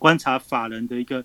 [0.00, 1.22] 观察法人的一个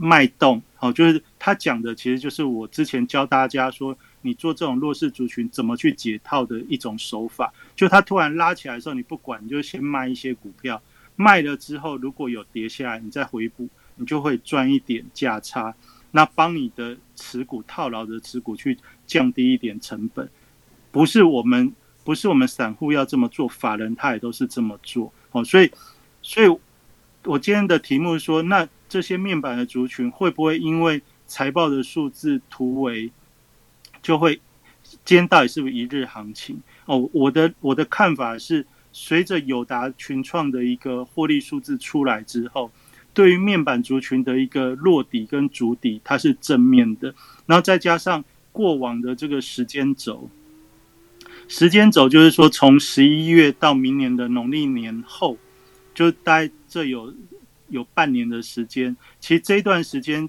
[0.00, 3.96] 脉动，好，就是他讲的，其实就是我之前教大家说，
[4.28, 7.52] 你做这种弱势族群怎么去解套的一种手法。
[7.74, 10.80] 就它突然拉起来的时候，你不管，你就先卖一些股票，
[11.16, 15.74] 卖了之后如果有跌下来，你再回补，你就会赚一点价差，
[16.10, 20.28] 那帮你的持股套牢的持股去降低一点成本。
[20.92, 21.72] 不是我们，
[22.04, 25.12] 不是我们散户要这么做，法人他也都是这么做。
[25.32, 25.70] 哦，所以，
[26.22, 26.58] 所以。
[27.24, 33.10] 我今天的题目说，那这些面板的族群会不会因为财报的数字突围，
[34.02, 34.40] 就会
[35.04, 36.60] 今天到底是不是一日行情？
[36.86, 42.70] 哦，我的我的看法是，随着友达群创的一个获利数字出来之后，
[43.12, 47.14] 对于面板族群的一个落底跟主底，它是正面的。
[47.46, 50.30] 然后再加上过往的这个时间轴，
[51.48, 55.36] 时间轴就是说，从十一月到明年的农历年后。
[55.94, 57.12] 就待这有
[57.70, 60.28] 有半年的时间，其实这一段时间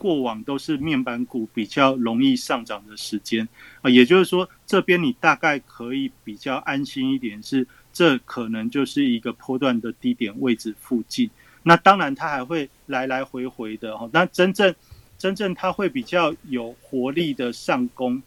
[0.00, 3.46] 过往都是面板股比较容易上涨的时间
[3.82, 11.28] 啊，也就是说这边你大概可以比较安心一点，是这可能就是一个波段的低点位置附近。
[11.62, 14.74] 那当然它还会来来回回的哈，那真正
[15.18, 18.22] 真正它会比较有活力的上攻，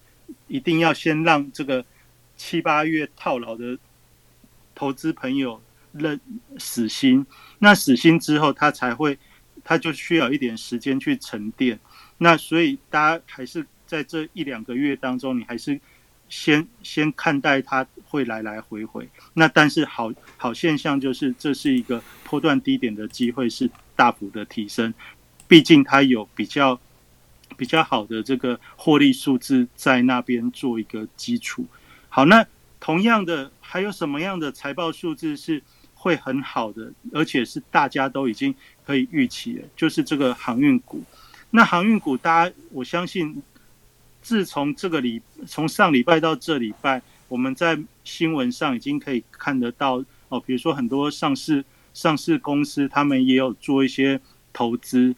[0.47, 1.83] 一定要先让这个
[2.37, 3.77] 七八月套牢的
[4.75, 5.59] 投资朋友。
[5.95, 6.19] 认
[6.57, 7.23] 死心，
[7.59, 9.15] 那死心之后，他才会，
[9.63, 11.79] 他就需要一点时间去沉淀。
[12.17, 15.79] 那所以大家还是在这一两个月当中，你还是
[16.29, 19.07] 先先看待它会来来回回。
[19.33, 24.93] 那但是好好现象就是，这是一个波段低点的机会是大幅的提升，
[25.47, 26.79] 毕竟它有比较
[27.57, 31.65] 比较好的这个获利数字在那边做一个基础。
[32.09, 32.45] 好，那
[32.79, 35.61] 同样的还有什么样的财报数字是？
[36.03, 38.53] 会很好的，而且是大家都已经
[38.85, 41.01] 可以预期了，就是这个航运股。
[41.51, 43.41] 那航运股，大家我相信，
[44.21, 51.63] 自从这个礼从上礼拜到这礼拜，我们在新闻上已经可以看得到哦，比如说很多上市
[51.93, 54.19] 上市公司，他们也有做一些
[54.51, 55.15] 投资。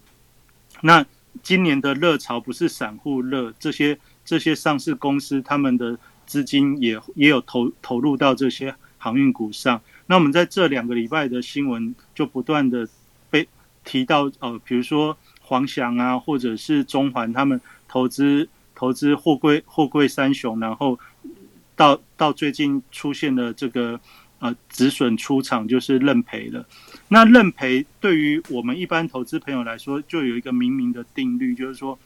[0.81, 1.03] 那
[1.41, 9.81] 今年的热潮不是散户热，这些这些上市公司他们的资金也也有投投入到这些航运股上。
[10.07, 12.87] 那我们在这两个礼拜的新闻就不断的
[13.29, 13.47] 被
[13.83, 15.17] 提到，呃，比如说。
[15.47, 20.99] 黄翔啊，或者是中环，他们投资投资货柜货柜三雄，然后
[21.75, 23.99] 到到最近出现的这个
[24.39, 26.65] 呃止损出场，就是认赔了。
[27.09, 31.99] 那认赔对于我们一般投资朋友来说，就有一个明明的定律，就是说，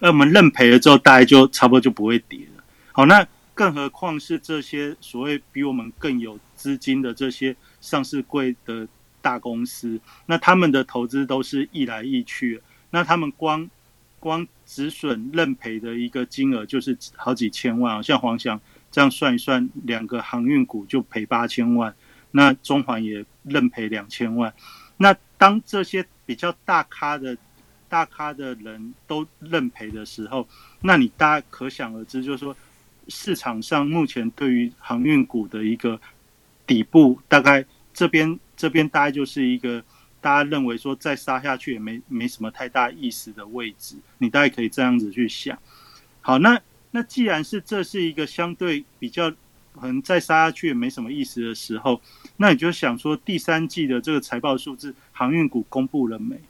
[0.00, 2.62] 呃，我们认赔了之后，大概就差不多就不会跌了。
[2.92, 3.26] 好，那
[3.56, 8.86] 更何况是这些所谓比我们更有资金的这些上市柜的。
[9.22, 13.68] 大公司，那他们的投资都是易来易去，那他们光
[14.20, 18.60] 光止损认赔的一个金额就是好几千万啊，像黄翔
[18.92, 21.92] 这样算一算，两个航运股就赔八千万，
[22.30, 24.54] 那中环也认赔两千万。
[24.96, 27.36] 那当这些比较大咖的
[27.88, 30.46] 大咖的人都认赔的时候，
[30.82, 32.56] 那你大家可想而知，就是说
[33.08, 36.00] 市场上目前对于航运股的一个
[36.66, 38.38] 底部，大概这边。
[38.58, 39.84] 这边大概就是一个
[40.18, 45.58] 大家认为说再杀下去也没没什么太大意思的位置，你大概可以这样子去想。
[46.22, 46.58] 好，那
[46.90, 49.30] 那既然是这是一个相对比较
[49.78, 52.00] 可能再杀下去也没什么意思的时候，
[52.38, 56.40] 那你就想说第三季的这个财报数字，航运股公布了没？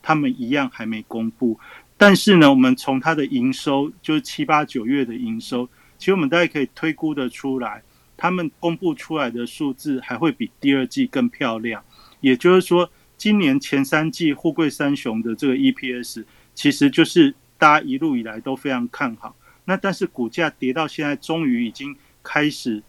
[0.00, 1.60] 他们一样还没公布。
[1.98, 5.68] 但是呢，我们从它的营收，就是七八九月的营收，
[6.00, 7.80] 其实我们大概可以推估的出来。
[8.16, 11.82] 他们公布出来的数字还会比第二季更漂亮，
[12.20, 19.34] 也就是说，今年前三季富贵三雄的这个 EPS，其实就是大家一路以来都非常看好。
[19.64, 22.82] 那但是股价跌到现在，终于已经开始，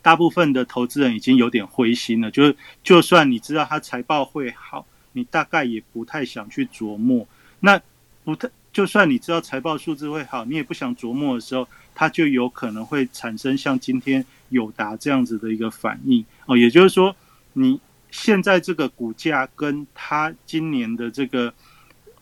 [0.00, 2.30] 大部分的投资人已经有点灰心了。
[2.30, 7.26] 就是就算你知道它财报会好，你大概也不太想去琢磨。
[7.58, 7.82] 那
[8.22, 11.66] 不太，就算你知道财报数字会好，你也不想琢磨的时候。
[12.00, 17.14] 它就有可能会产生像今天友达这样子的一个反应哦，也就是说，
[17.52, 17.78] 你
[18.10, 21.52] 现在这个股价跟它今年的这个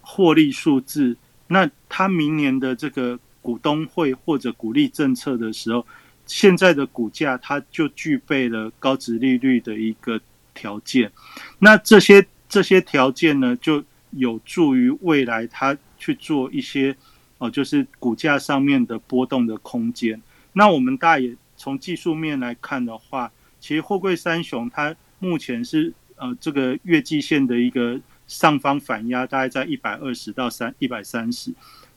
[0.00, 5.86] 获利数字，那它明年的这个股东会或者鼓励政策的时候，
[6.26, 10.20] 现在的股价它就具备了高值利率的一个
[10.54, 11.12] 条件，
[11.60, 16.96] 那这些这些条件呢，就有助于未来它去做一些。
[17.38, 20.20] 哦，就是股价上面的波动的空间。
[20.52, 31.52] 那我们大也从技术面来看的话，其实货柜三雄它目前是呃这个月季线的一个上方反压，大概在一百二十到三一百三十。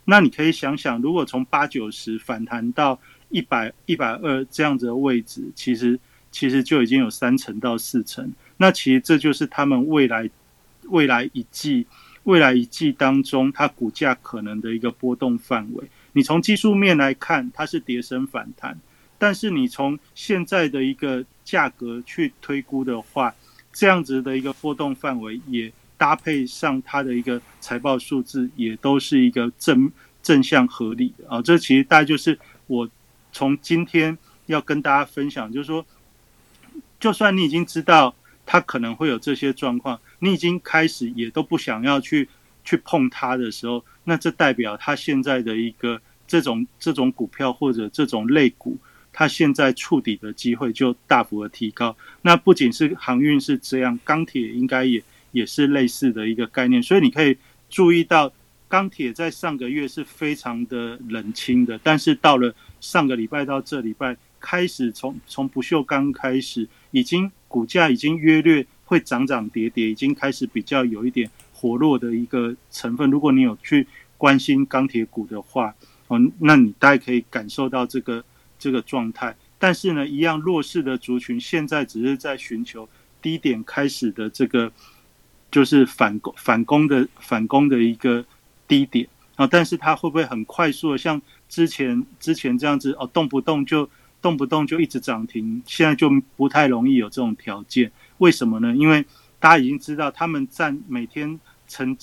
[0.06, 3.00] 那你可以想想，如果从八九十反弹到
[3.30, 6.00] 一百一百二这样子的位置，其实
[6.32, 8.32] 其实就已经有三成到四成。
[8.58, 10.30] 那其实这就是他们未来
[10.90, 11.88] 未来一季。
[12.24, 18.76] 未来一季当中，它股价可能的一个波动范围，你从技术面来看，它是跌升反弹；
[19.18, 23.34] 但是你从现在的一个价格去推估的话，
[23.74, 31.42] 这样子的一个波动范围也搭配上它的一个财报数字，也都是一个正正向合理的啊。
[31.42, 32.88] 这其实大概就是我
[33.32, 35.84] 从今天要跟大家分享，就是说，
[37.00, 38.14] 就算你已经知道
[38.46, 40.00] 它可能会有这些状况。
[40.24, 42.30] 你已经开始也都不想要去
[42.64, 48.78] 去碰它的时候，那这代表它现在的一个这种这种股票或者这种类股，
[49.12, 51.98] 它现在触底的机会就大幅的提高。
[52.22, 56.84] 那不仅是航运是这样，钢铁应该也也是类似的一个概念。
[56.84, 57.36] 所以你可以
[57.68, 58.32] 注意到，
[58.68, 68.68] 钢铁在上个月是非常的冷清的，但是到了上个礼拜到这礼拜开始，从从不锈钢开始，已经股价已经约略。
[68.92, 73.10] 会涨涨跌跌，已经开始比较有一点活络的一个成分。
[73.10, 73.88] 如果你有去
[74.18, 75.74] 关心钢铁股的话，
[76.10, 78.22] 哦，那你大概可以感受到这个
[78.60, 79.34] 这个状态。
[79.58, 82.90] 但是呢，一样弱势的族群现在只是在寻求
[83.22, 84.70] 低点开始的这个，
[85.50, 88.26] 就是反攻反攻的反攻的一个
[88.68, 89.08] 低点
[89.38, 89.48] 啊。
[89.48, 93.90] 但是它会不会很快速的像之前之前这样子哦，动不动就
[94.22, 95.64] 动不动就一直涨停？
[95.66, 97.90] 现在就不太容易有这种条件。
[98.22, 98.76] 为什么呢？
[98.76, 99.04] 因为
[99.40, 101.98] 大家已经知道，他们占每天成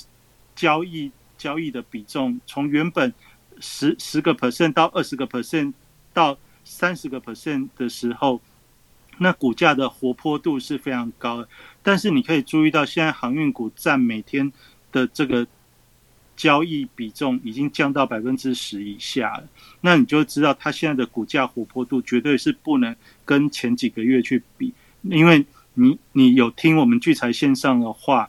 [0.57, 3.15] 交易交易的比重，从原本
[3.61, 5.73] 十十个 percent 到二十个 percent
[6.13, 8.41] 到三十个 percent 的时候，
[9.19, 11.49] 那股价的活泼度是非常高的。
[11.85, 14.53] 但是你可以注意到，现在航运股占每天
[14.91, 15.47] 的这个
[16.37, 19.49] 交易比重已经降到百分之十以下了。
[19.83, 25.47] 那你就知道，它现在的股价活泼度绝对是不能跟前几个月去比，因为
[25.81, 28.29] 你你有听我们聚财线上的话，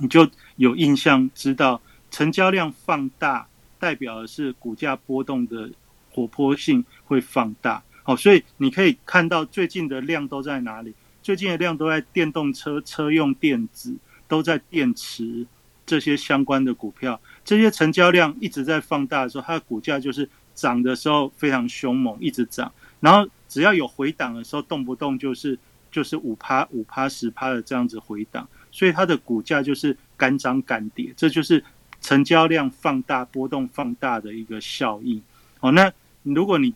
[0.00, 1.80] 你就有印象知道，
[2.10, 3.46] 成交量放大
[3.78, 5.70] 代表的是股价波动的
[6.10, 7.80] 活泼性会放大。
[8.02, 10.92] 好，所以你可以看到最近的量都在哪里？
[11.22, 13.94] 最近的量都在电动车、车用电子，
[14.26, 15.46] 都在电池
[15.86, 17.20] 这些相关的股票。
[17.44, 22.72] 这些成交量一直在放大的时候，它的股价就是涨的时候非常凶猛，一直涨。
[22.98, 25.56] 然后只要有回档的时候，动不动就是
[25.98, 31.12] 就是五趴、五趴、十趴的这样子回档，所以它的股价就是敢涨敢跌。
[31.16, 31.62] 这就是
[32.00, 35.22] 成交量放大、波动放大的一个效应。
[35.58, 35.92] 好，那
[36.22, 36.72] 如果你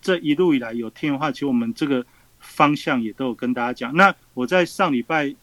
[0.00, 2.04] 这一路以来有听的话，其实我们这个。
[2.42, 3.94] 方向也都有跟大家讲。
[3.94, 5.34] 那我在上礼拜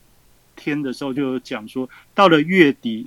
[0.56, 3.06] 天的时候就有讲说，到了月底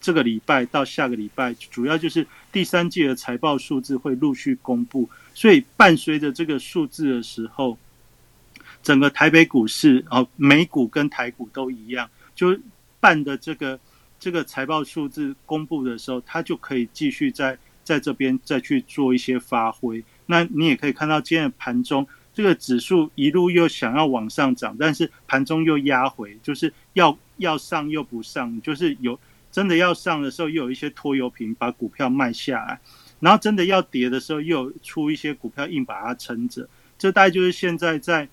[0.00, 5.08] 这个礼拜到下个礼拜，主要就是第三季的财报数字会陆续公布。
[5.34, 7.78] 所以伴随着这个数字的时候，
[8.82, 12.58] 整个台北股市哦，美股跟台股都一样，就
[13.00, 13.78] 办的这个
[14.18, 20.02] 这个财报数字公布的时候，它就可以继续在在这边再去做一些发挥。
[20.26, 22.06] 那你也可以看到今天的盘中。
[22.34, 29.18] 这个指数一路又想要往上涨，但是盘中又压回，就是要要上又不上，就是有
[29.50, 32.80] 真的要上的时候，又有一些拖油瓶把股票卖下来，
[33.18, 36.68] 然后真的要跌的时候，又出一些股票硬把它撑着。
[36.96, 38.28] 这大概就是现在在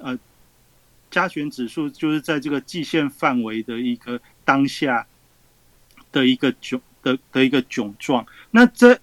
[0.00, 0.18] 呃
[1.10, 5.06] 加权指数就是在这个季线范围的一个当下
[6.10, 8.26] 的一个窘的的一个窘状。
[8.50, 8.98] 那这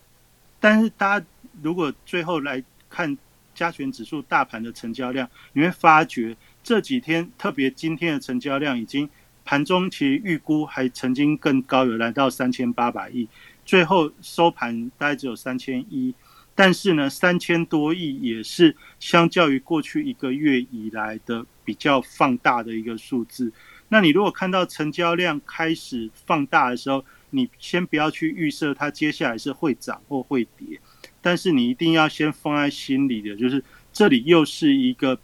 [0.59, 1.25] 但是大家
[1.61, 3.17] 如果最后来看。
[3.57, 9.09] 加权指数大盘的成交量，你会发觉这几天，特别今天的成交量已经
[9.43, 13.27] 盘中其实预估还曾经更高，有来到三千八百亿，
[13.65, 16.13] 最后收盘大概只有三千一，
[16.57, 23.53] 但是呢，三千多亿也是相较于过去一个月以来的比较放大的一个数字。
[23.89, 30.79] 那你如果看到成交量开始放大的时候，你先不要去预设它接下来是会涨或会跌。
[31.21, 35.19] 但是你一定要先放在心里的，就是这里又是一个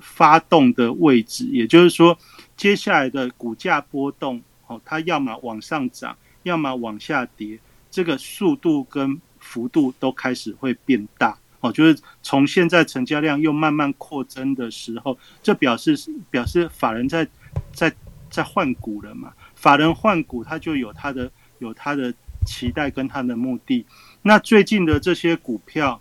[0.00, 2.18] 发动的位置，也就是说，
[2.56, 7.60] 接下来的股价波动，哦，它要么往上涨，要么往下跌，
[7.92, 15.98] 这个速度跟幅度都开始会变大，哦，就是从现在成交量又慢慢扩增的时候，这表示
[16.30, 17.26] 表示法人在
[17.72, 17.90] 在
[18.28, 19.32] 在换股了嘛？
[19.54, 21.30] 法人换股，他就有他的
[21.60, 22.12] 有他的
[22.44, 23.86] 期待跟他的目的。
[24.20, 25.98] 那最近的这些股票，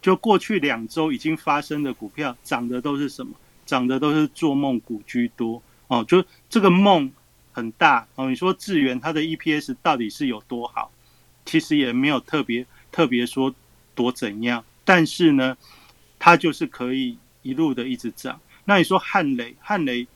[0.00, 3.32] 就过去两周已经发生的股票，涨的都是什么？
[3.64, 6.04] 涨的都是做梦股居多哦。
[6.08, 7.12] 就这个梦
[7.52, 8.28] 很大哦。
[8.28, 10.90] 你说智源它的 EPS 到底是有多好？
[11.44, 13.54] 其实也没有特别特别说
[13.94, 15.56] 多怎样，但是呢，
[16.18, 18.40] 它就是可以一路的一直涨。
[18.64, 20.06] 那你说汉雷，汉雷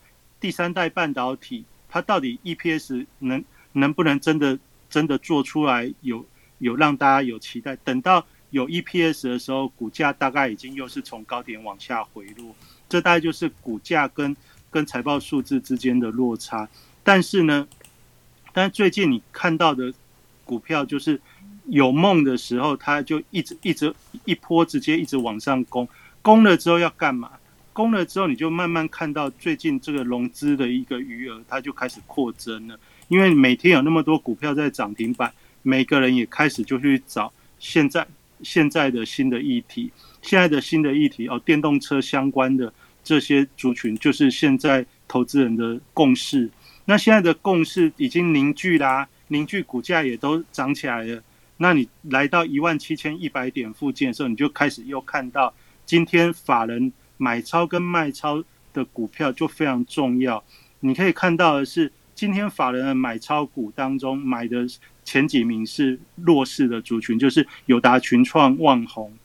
[0.40, 4.58] 第三代半导体，它到底 EPS 能能不能真的
[4.88, 6.24] 真的做出来有？
[6.58, 12.56] 有让大家有期待，等到有 EPS 的时候，股价大概已经又是从高点往下回落，
[12.88, 14.34] 这大概就是股价跟
[14.70, 16.66] 跟财报数字之间的落差。
[17.04, 17.68] 但是呢，
[18.54, 19.92] 但最近你看到的
[20.47, 21.20] 股票就是
[21.66, 23.94] 有梦的时候，它就一直一直
[24.24, 25.86] 一波直接一直往上攻，
[26.22, 27.32] 攻了之后要干嘛？
[27.74, 32.78] 攻了之后你就慢慢看到最近这个融资的一个余额，它就开始扩增了，
[33.09, 35.30] 因为每天有那么多股票在涨停板。
[35.62, 38.07] 每个人也开始就去找现在
[38.40, 39.90] 现在的新的议题，
[40.22, 42.72] 现在的新的议题哦，电动车相关的
[43.03, 46.49] 这些族群，就是现在投资人的共识。
[46.84, 51.22] 那现在的共识已经凝聚啦，凝聚股价也都涨起来了。
[51.56, 55.54] 那你来到一万七千一百点附近的时候，你就开始又看到
[55.84, 60.42] 今天法人买超跟卖超的股票就非常重要。
[60.80, 64.66] 你可以看到的是，今天法人的买超股当中买的。
[65.06, 69.16] 前几名是弱势的族群，就是友达、群创、旺宏、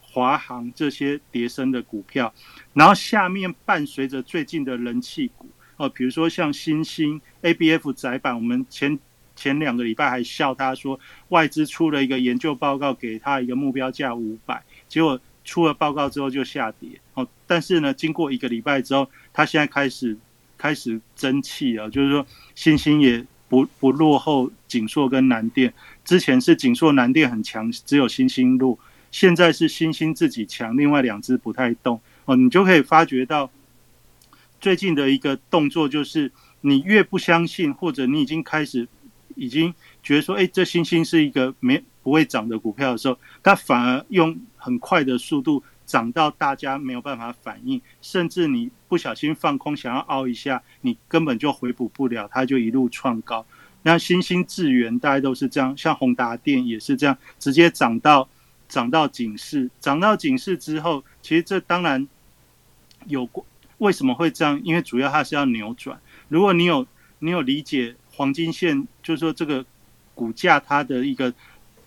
[0.00, 2.34] 华航这些叠升的股票。
[2.72, 8.98] 然后下面伴随着最近的人气股哦，比如说像新兴 ABF 窄板，我们前
[9.40, 17.26] 前两个礼拜还笑他说外资出了一个研究报告，给他一个目标价五百，结果出了报告之后就下跌哦。
[17.46, 20.16] 但是呢，经过一个礼拜之后，他现在开始
[20.58, 23.26] 开始争气了，就是说新兴也。
[23.50, 25.74] 不不落后，锦硕跟南电
[26.04, 28.78] 之前是锦硕南电很强，只有新兴弱，
[29.10, 32.00] 现在是新兴自己强，另外两只不太动。
[32.26, 33.50] 哦，你就可以发觉到
[34.60, 36.30] 最近的一个动作，就是
[36.60, 38.86] 你越不相信，或者你已经开始
[39.40, 53.46] 已经觉得说，哎，这星星是一个没不会涨的股票的时候，它反而用很快的速度涨到大家没有办法反应，甚至你不小心放空想要凹一下，你根本就回补不了，它就一路创高。
[53.82, 58.28] 那星星智源大家都是这样，像宏达电也是这样，直接涨到
[58.68, 62.06] 涨到警示，涨到警示之后，其实这当然
[63.06, 63.46] 有过
[63.78, 64.60] 为什么会这样？
[64.62, 65.98] 因为主要它是要扭转。
[66.28, 66.86] 如果你有
[67.20, 69.64] 你有理解黄金线，就是说这个
[70.14, 71.32] 股价它的一个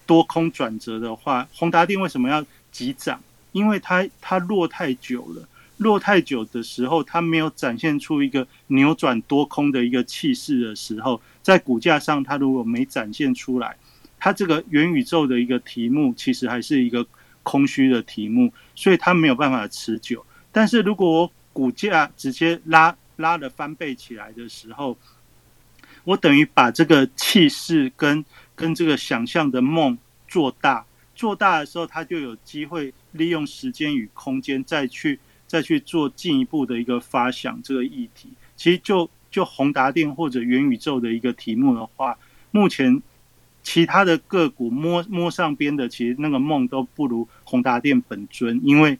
[0.07, 3.21] 多空转折的话，宏达电为什么要急涨？
[3.51, 11.21] 因为它它落太久了，落太久的时候，它没有展现出一个扭转多空的一个气势的时候。
[11.43, 13.77] 在股价上，它如果没展现出来，
[14.17, 17.05] 它这个元宇宙的一个题目其实还是一个
[17.43, 20.25] 空虚的题目，所以它没有办法持久。
[20.51, 24.97] 但是如果我股价直接拉拉了翻倍起来的时候，
[26.03, 28.23] 我等于把这个气势跟
[28.55, 29.97] 跟这个想象的梦
[30.27, 30.85] 做大，
[31.15, 38.29] 做大的时候，它就有机会利用时间与空间再去再去做进一步的一个发想这个议题。
[38.55, 39.09] 其实就。
[39.33, 42.15] 就宏达电或者元宇宙的一个题目的话，
[42.51, 43.01] 目前
[43.63, 48.95] 其他的个股摸摸上边的，其实那个梦都不如宏达电本尊，因为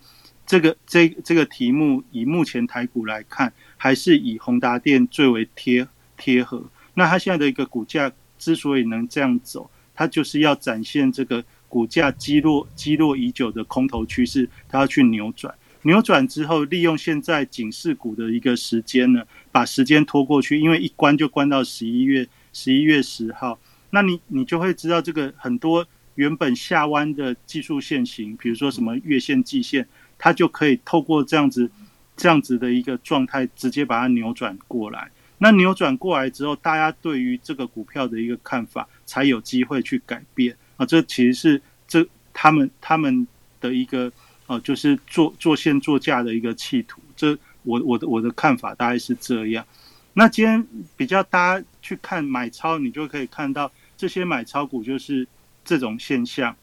[0.47, 5.87] 这个这这个题目以目前台股来看，还是以宏达电最为贴
[6.17, 6.63] 贴合。
[6.93, 15.53] 那它现在的一个股价之所以能这样走，它就是要展现这个股价积弱积弱已久的空头趋势，它要去扭转。
[15.85, 19.21] 扭转之后，利用现在警示股的一个时间呢，
[19.51, 25.85] 把时间拖过去，因为一关就关到十一月十一月十号，那你你就会知道这个很多
[26.15, 29.85] 原本下弯的技术线型，比如说什么月线、季线，
[30.17, 31.69] 它就可以透过这样子
[32.15, 35.11] 这样子的一个状态，直接把它扭转过来。
[35.43, 40.85] 那扭转过来之后，大家对于这个股票的一个看法才有机会去改变啊！
[40.85, 43.27] 这其实是这他们他们
[43.59, 44.09] 的一个。
[44.45, 47.31] 哦，就是做做线做价的一个企图，这
[47.63, 49.65] 我我的我的看法大概是这样。
[50.11, 50.67] 那今天
[50.97, 55.25] 比较大家去看买超，你就可以看到这些买超股就是
[55.63, 56.53] 这种现象。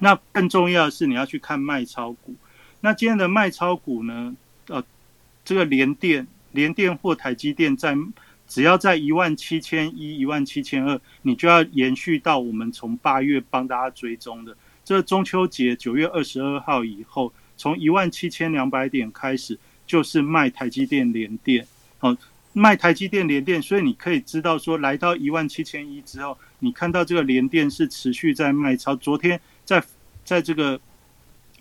[0.00, 2.34] 那更重要的是你要去看卖超股。
[2.80, 4.36] 那今天的卖超股呢？
[4.66, 4.82] 呃，
[5.44, 6.26] 这个联电、
[6.56, 7.94] 联电或台积电在
[8.48, 14.56] 只要在一万七千一、一万七千二，你就要延续到我们从八月帮大家追踪的。
[14.84, 21.66] 这中秋节九月二十二号以后，从一万七千两百点开始，就是卖台积电联电，
[21.98, 22.16] 哦，
[22.52, 28.94] 卖台积电联电，所以你可以知道说，来到一万七千一之后，你看到这个联电是持续在卖超。
[28.94, 29.82] 昨天在
[30.24, 30.80] 在这个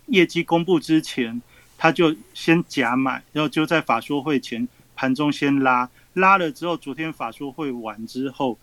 [0.06, 1.42] 业绩公布之前，
[1.80, 8.58] 他就先假买，然后就在法说会前盘中先拉，拉了之后，昨天法说会完之后。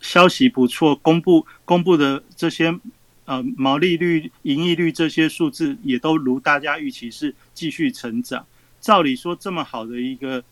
[0.00, 2.78] 消息不错，公布公布的这些
[3.24, 8.44] 呃毛利率、盈利率这些数字也都如大家预期是继续成长。
[8.82, 10.44] 照理说，这么好的一个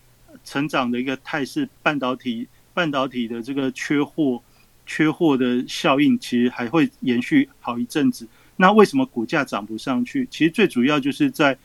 [0.43, 4.43] 成长的一个态势，半导体半导体的这个缺货
[4.87, 8.27] 缺货的效应，其实还会延续好一阵子。
[8.57, 10.27] 那为什么股价涨不上去？
[10.31, 11.59] 其实最主要就是在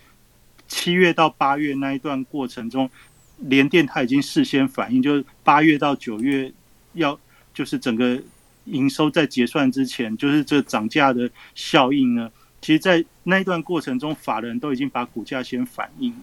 [0.67, 2.89] 七月到八月那一段过程中，
[3.37, 6.51] 联电它已经事先反应，就是八月到九月。
[6.95, 7.19] 要
[7.55, 8.21] 就是整个
[8.65, 12.31] 营收在结算之前，就是这涨价的效应呢。
[12.61, 16.13] 其实，在那一段过程中，法人都已经把股价先反映。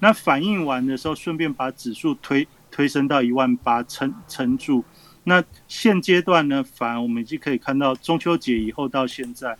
[0.00, 4.84] 那反映完的时候，顺便把指数推推升到一万八，撑撑住。
[5.24, 9.56] 那现阶段呢，反而我们已经可以看到，中秋节以后到现在，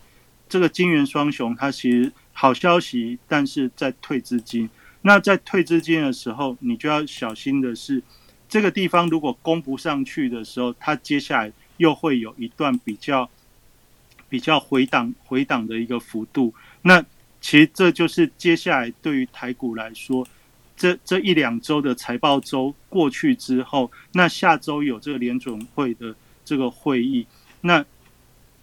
[0.47, 2.11] 这个金元双雄它其实
[2.41, 4.69] 好消息，但是在退资金。
[5.01, 8.01] 那在退资金的时候，你就要小心的是。
[8.47, 13.29] 这个地方如果攻不上去的时候，它接下来又会有一段比较
[14.29, 16.53] 比较回档回档的一个幅度。
[16.81, 17.05] 那
[17.41, 20.25] 其实这就是接下来对于台股来说，
[20.77, 27.27] 这这一两周的财报周过去之后，那下周有这个联准会的这个会议，
[27.61, 27.85] 那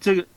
[0.01, 0.27] 这个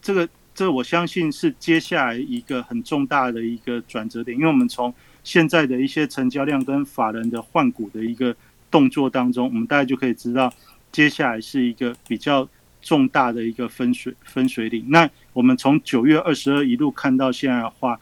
[0.00, 0.26] 这个
[0.56, 4.92] 这我相信是接下来一个很重大的一个转折点，因为我们从
[5.22, 8.34] 现在的一些成交量跟法人的换股的一个。
[8.68, 10.52] 动作当中，我们大概就可以知道，
[10.90, 12.46] 接下来是一个比较
[12.82, 14.84] 重大的一个分水分水岭。
[14.88, 17.98] 那我们从九月二十二一路看到现在的话，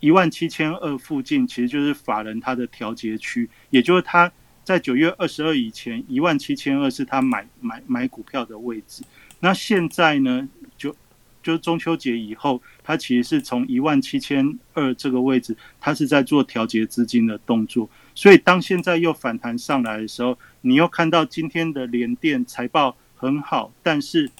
[0.00, 4.30] 一万七千二附近其实就是法人他的调节区，也就是他
[4.64, 9.04] 在九月二十二以前，一万七千二是他买买买股票的位置。
[9.38, 10.46] 那现在呢，
[10.76, 10.94] 就
[11.42, 17.88] 就是中秋节以后，它其实是从一万七千二这个位置，它是在做调节资金的动作。
[18.14, 24.30] 所以当现在又反弹上来的时候，你又看到今天的联电财报很好，但是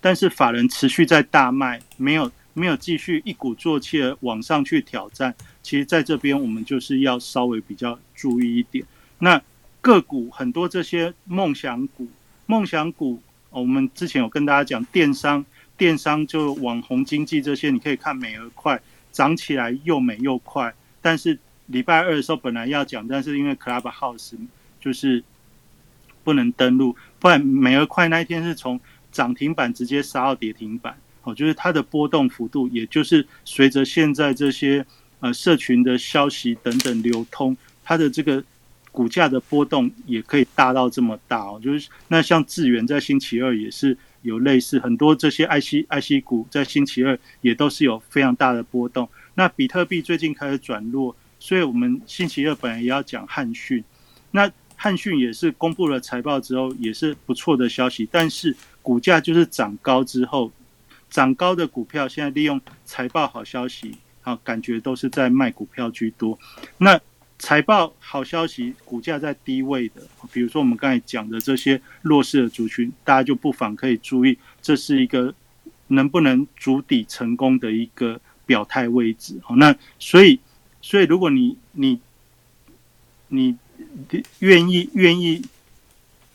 [0.00, 5.34] 但是法人持续在大卖，没有没有继续一鼓作气的往上去挑战。
[5.62, 8.84] 其实在这边我们就是要稍微比较注意一点。
[9.18, 9.40] 那
[9.80, 12.08] 个股很多这些梦想股，
[12.46, 15.44] 梦想股，我们之前有跟大家讲电商，
[15.80, 21.38] 电商就网红经济这些，你可以看美而快涨起来又美又快，但是。
[21.70, 24.32] 礼拜二的时候本来要讲，但是因为 Clubhouse
[24.80, 25.22] 就是
[26.24, 28.80] 不能登录，不然美而快那一天是从
[29.12, 34.84] 涨停板直接杀到跌停板，哦，就是它的波动幅度，也就是随着现在这些
[35.20, 38.42] 呃社群的消息等等流通，它的这个
[38.90, 51.14] 股价的波动也可以大到这么大哦，就是那像智源在星期二也是有类似很多这些 IC IC 股在星期二也都是有非常大的波动，那比特币最近开始转弱。
[51.42, 53.82] 所以，我们星期二本来也要讲汉讯，
[54.30, 58.06] 那汉讯也是公布了财报之后，也是不错的消息。
[58.12, 60.52] 但是股价就是涨高之后，
[61.08, 66.38] 涨高的股票现在利用财报好消息，啊，感觉都是在卖股票居多。
[66.76, 67.00] 那
[67.40, 75.34] 财报好消息，股价在低位的，比如说我们刚才讲的这些弱势的族群，大家就不妨可以注意，这是一个
[75.88, 79.40] 能不能筑底成功的一个表态位置。
[79.42, 80.38] 好，那所以。
[80.82, 82.00] 所以，如果你你
[83.28, 83.54] 你
[84.38, 85.44] 愿意愿意，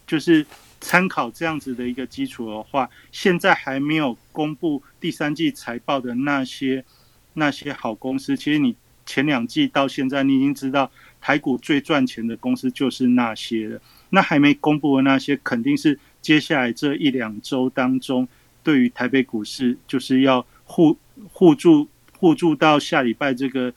[0.05, 0.45] 就是
[0.79, 6.85] 参考这样子的一个基础的话，现在还没有公布第三季财报的那些
[7.33, 8.75] 那些好公司，其实你
[9.05, 10.91] 前两季到现在，你已经知道
[11.21, 13.81] 台股最赚钱的公司就是那些了。
[14.09, 18.27] 那还没公布的那些，肯定是接下来这一两周当中，
[18.63, 20.97] 对于台北股市就是要互
[21.31, 21.87] 互助
[22.17, 23.73] 互助到下礼拜这个。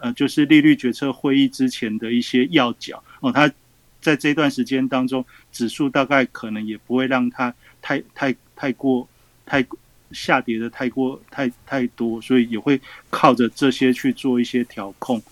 [0.00, 3.52] 呃，就是利率决策会议之前的一些要角哦，它
[4.00, 7.52] 在这段时间当中，指数大概可能也不会让它
[7.82, 9.08] 太太太过
[9.44, 9.66] 太
[10.12, 12.80] 下跌的太过太太多，所以也会
[13.10, 15.22] 靠着这些去做一些调控。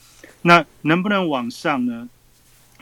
[0.43, 2.09] 那能不能往上呢？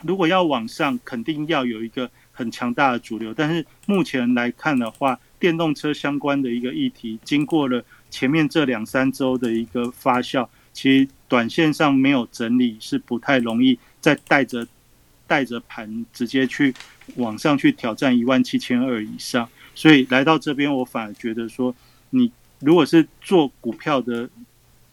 [0.03, 3.33] 如果要往上，肯定要有一个很强大的主流。
[3.33, 10.47] 但是目前来看的话，电动车相关的一个议题，经过了前面这两三周的一个发酵。
[10.73, 14.67] 其实短线上没有整理是不太容易再带着
[15.25, 16.73] 带着盘直接去
[17.15, 21.73] 往上去挑战一万七千二以上，所以来到这边我反而觉得说，
[22.09, 24.29] 你如果是做股票的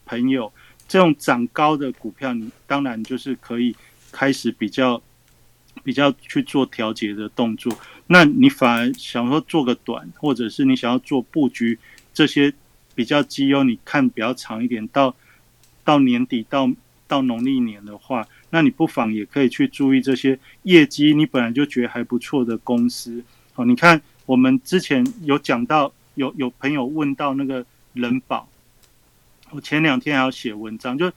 [0.05, 0.51] 朋友，
[0.87, 3.75] 这种涨高的股票，你当然就是可以
[4.11, 5.01] 开始比较
[5.83, 7.73] 比较去做调节的动作。
[8.07, 11.79] 那你反而想说做个短，或者是你想要做布局
[12.13, 12.53] 这些
[12.93, 15.15] 比较绩优，你看比较长一点到。
[15.85, 16.71] 到年底到
[17.09, 23.21] 到农历年的话，那你不妨也可以去注意这些业绩，你本来就觉得还不错的公司。
[23.55, 28.47] 哦，你看我们之前有讲到，有有朋友问到那个人保，
[29.51, 31.11] 我前两天还要写文章，就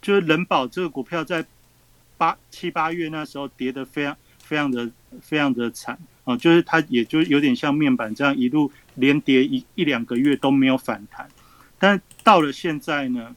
[0.00, 1.44] 就是人保这个股票在
[2.16, 11.28] 八七八月那时候跌得非常非常的非常的惨啊，就是它也就有点像面板这样一路连跌一一两个月都没有反弹，
[11.78, 13.34] 但到了现在呢？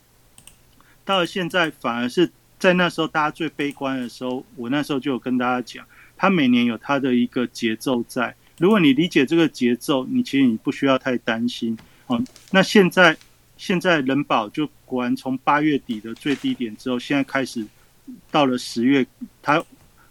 [1.04, 2.30] 到了现在，反而是
[2.60, 5.86] 在那时候大家最悲观的时候，我那时候就有跟大家讲，
[6.18, 8.36] 它每年有它的一个节奏在。
[8.58, 11.78] 如果你理解这个节奏，你其实你不需要太担心
[12.08, 12.24] 哦。
[12.52, 13.16] 那现在
[13.58, 17.66] 现在人保就果然从八月底的最低点之后，现在开始
[18.32, 19.06] 到了十月，
[19.42, 19.64] 它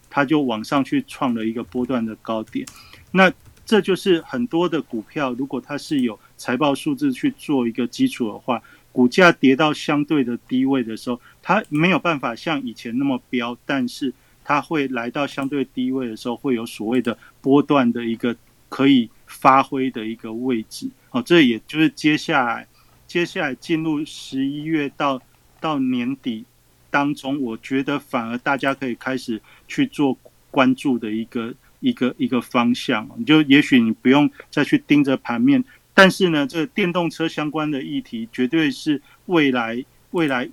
[0.09, 2.67] 它就往上去创了一个波段的高点。
[3.11, 3.33] 那
[3.65, 8.63] 这就是很多的股票，如果它是有财报数字去做一个基础的话。
[8.93, 14.11] 股价跌到相对的低位的时候，它没有办法像以前那么飙，但是
[14.49, 18.37] 它会来到相对低位的时候，会有所谓的波段的一个
[18.69, 20.89] 可以发挥的一个位置。
[21.11, 22.65] 哦，这也就是接下来
[23.09, 25.21] 接下来进入十一月到
[25.61, 26.45] 到年底
[26.91, 30.17] 当中，我觉得反而大家可以开始去做
[30.53, 33.09] 关注的一个一个一个方向。
[33.19, 35.65] 你就也许你不用再去盯着盘面。
[35.93, 40.49] 但是呢，这电动车相关的议题绝对是未来未来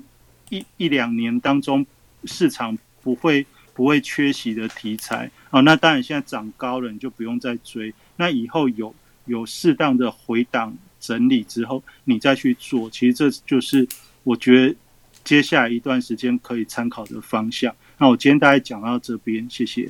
[0.50, 1.86] 一一两年当中
[2.24, 5.62] 市场不会不会缺席的题材啊。
[5.62, 7.94] 那当然现在涨高了，你就不用再追。
[8.16, 8.94] 那以后有
[9.26, 13.88] 有适当的回档整理之后，你再去做，其实这就是
[14.24, 14.76] 我觉得
[15.24, 17.76] 接下来一段时间可以参考的方向。
[17.98, 19.90] 那我今天大概讲到这边，谢谢。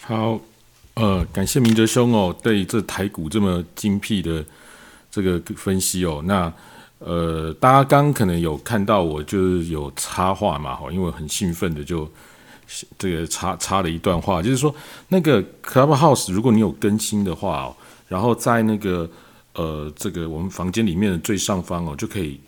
[0.00, 0.40] 好。
[0.98, 4.42] 呃，感谢明哲兄哦，对这台股这么精辟的
[5.10, 6.22] 这个分析哦。
[6.24, 6.50] 那
[6.98, 12.10] 呃，大家刚可能有看到我就是有插话嘛，哈，因为很兴奋的就
[12.98, 14.74] 这个插插了一段话，就是说
[15.08, 17.76] 那个 Clubhouse 如果你有更新的话哦，
[18.08, 19.08] 然后在那个
[19.54, 22.40] 呃这个我们房间里面的最上方哦，就可以。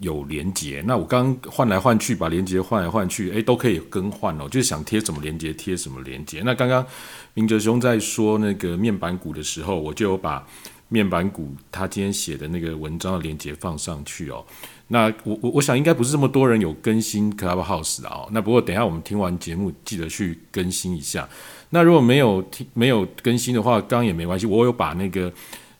[0.00, 4.46] 有连接，那我刚换来换去，把连接换来换去，诶，都可以更换哦。
[4.46, 6.42] 就是想贴什么连接贴什么连接。
[6.44, 6.84] 那刚刚
[7.32, 10.46] 明哲兄在说那个面板股的时候，我就有把
[10.88, 14.44] 面板股他今天写的那个文章的连接放上去哦。
[14.88, 18.28] 那我我我想应该不是这么多人有更新 Clubhouse 的哦。
[18.30, 21.28] 那不过等下我们听完节目，记得去更新一下。
[21.70, 25.32] 那如果没有听没有更新的话，刚也没关系，我有把那个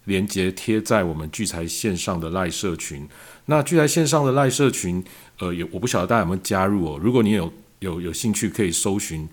[0.07, 3.09] 连接贴在我们聚财线上的赖社群。
[3.45, 5.05] 那聚财线上的赖社群，
[5.39, 6.99] 呃，有我不晓得大家有没有加入哦。
[7.01, 9.29] 如果你有有有兴趣，可以搜寻，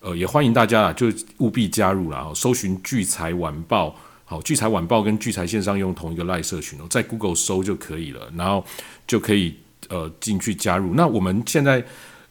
[0.00, 2.34] 呃，也欢迎大家啊，就务必加入了。
[2.34, 3.94] 搜寻聚财晚报，
[4.30, 8.64] 好，聚财晚报跟聚财线上用同一个赖社群哦，在 Google 搜就可以了，然后
[9.04, 9.56] 就可以
[9.88, 10.94] 呃进去加入。
[10.94, 11.84] 那我们现在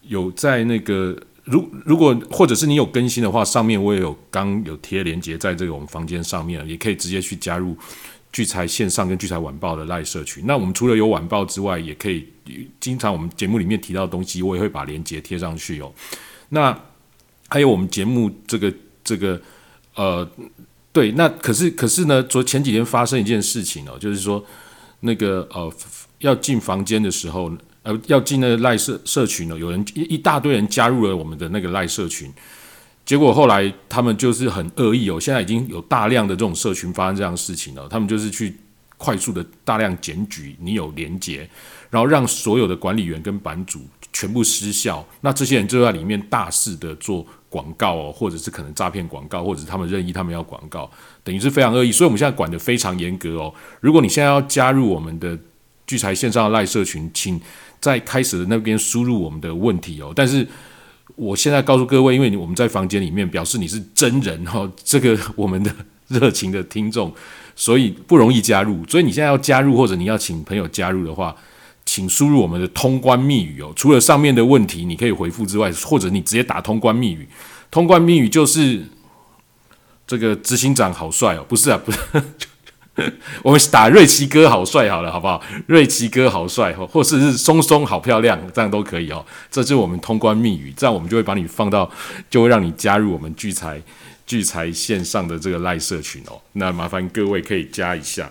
[0.04, 7.78] 有在那个，如如果或者是你有更新的话，上面我也有刚有贴连接在这个我们房间上面，也可以直接去加入。
[8.32, 12.26] 聚财线上跟聚财晚报的赖社群，那我们除了有晚报之外，也可以
[12.80, 15.92] 经常我们节目里面提到的东西，我也会把链接贴上去哦。
[16.48, 16.80] 那
[17.50, 18.74] 还有我们节目这个
[19.04, 19.42] 这个
[19.96, 20.26] 呃，
[21.00, 24.44] 对，那可是可是呢，昨前几天发生一件事情哦，就是说
[25.00, 25.72] 那个呃
[26.18, 27.50] 要进房间的时候，
[27.84, 32.30] 呃要进那个赖社社群呢，有人一一大堆人加入了我们的那个赖社群。
[33.06, 37.88] 结果后来他们就是很恶意哦，现在已经有大量的这种社群发生这样的事情了。
[37.88, 38.54] 他们就是去
[38.98, 41.50] 快速的大量检举你有连结，
[41.90, 45.08] 然后让所有的管理员跟版主全部失效。
[45.22, 50.90] 那这些人就在里面大肆的做广告哦，或者是可能诈骗广告，或者他们任意他们要广告，
[51.24, 51.92] 等于是非常恶意。
[51.92, 53.54] 所以我们现在管得非常严格哦。
[53.82, 55.38] 如果你现在要加入我们的
[55.88, 57.42] 聚财线上的赖社群，请
[57.82, 60.14] 在开始的那边输入我们的问题哦。
[60.16, 60.48] 但是
[61.16, 65.74] 我现在告诉各位，因为我们在房间里面，表示你是真人哈， 这个我们的
[66.08, 67.12] 热情的听众，
[67.56, 68.86] 所以不容易加入。
[68.88, 71.36] 所以你现在要加入，或者你要请朋友加入的话，
[71.92, 73.74] 请输入我们的通关密语哦。
[73.76, 77.28] 除了上面的问题你可以回复之外，或者你直接打通关密语。
[77.72, 78.86] 通关密语就是
[80.06, 82.00] 这个执行长好帅哦，不是啊，不是。
[83.42, 85.42] 我们打瑞奇哥好帅好了，好不好？
[85.66, 89.26] 瑞奇哥好帅，或或是松松好漂亮，这样都可以哦。
[89.50, 91.90] 这是我们通关密语，这样我们就会把你放到，
[92.30, 93.82] 就会让你加入我们聚财
[94.28, 96.40] 聚财线上的这个赖社群哦。
[96.54, 98.30] 那麻烦各位可以加一下。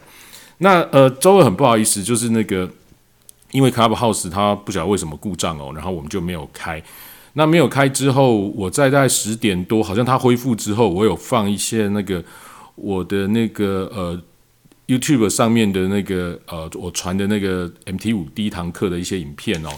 [0.58, 2.68] 那呃，周二很不好意思，就是那个
[3.50, 6.82] 因为 Clubhouse 它不晓得为什么故障哦，然后我们就没有开。
[7.34, 12.24] 那没有开之后，我在在十点多，好像它恢复之后，我有放一些那个
[12.74, 14.20] 我的那个呃。
[14.88, 19.68] YouTube 上面的那个呃，我传的那个 MT 五第一堂课的一些影片哦，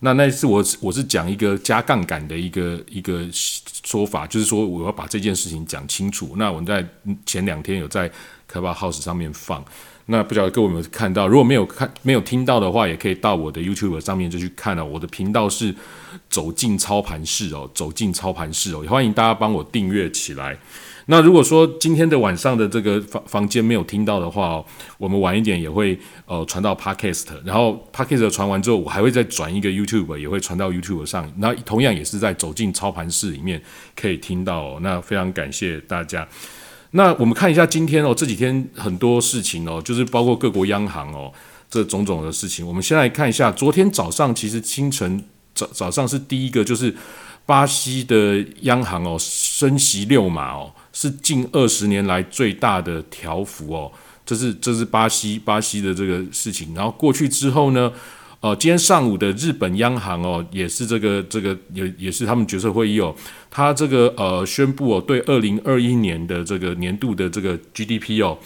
[0.00, 6.34] 那那次我我是讲一个加杠杆的一个一个说法，就是说我要把这件事情讲清楚。
[6.36, 6.86] 那我在
[7.24, 8.10] 前两天有在
[8.46, 9.64] Clubhouse 上面放，
[10.10, 11.28] 那不晓得各位有没有看到？
[11.28, 14.82] 如果没有看没有听到的话，也可以到我的 YouTube 上面就去看了。
[14.82, 15.74] 我的频道是
[16.30, 20.58] 走进操盘室哦，走进操盘室哦，也欢迎大家帮我订阅起来。
[21.10, 24.64] 那如果说今天的晚上的这个房房间没有听到的话哦，
[24.96, 31.30] 我们晚一点也会呃传到 Podcast，然后 Podcast 传完之后，我还会再转一个 YouTube，也会传到 YouTube 上。
[31.36, 33.60] 那同样也是在走进操盘室里面
[33.94, 34.62] 可以听到。
[34.62, 34.78] 哦。
[34.80, 36.26] 那非常感谢大家。
[36.92, 41.32] 那我们看一下今天哦，这几天很多事情哦，就是包括各国央行哦
[41.70, 42.66] 这种种的事情。
[42.66, 45.22] 我们先来看一下，昨天早上其实清晨
[45.54, 46.94] 早早上是第一个，就是
[47.44, 50.72] 巴西的央行哦升息六码哦。
[50.90, 53.92] 是近二十年来最大的调幅哦，
[54.26, 56.74] 这是这是巴西巴西的这个事情。
[56.74, 57.92] 然后过去之后呢，
[58.40, 63.12] 哦，今天上午的日本央行哦，也是这个这个也也是他们决策会议哦，
[63.50, 68.38] 他这个呃宣布哦，对二零二一年的这个年度的这个 GDP 哦，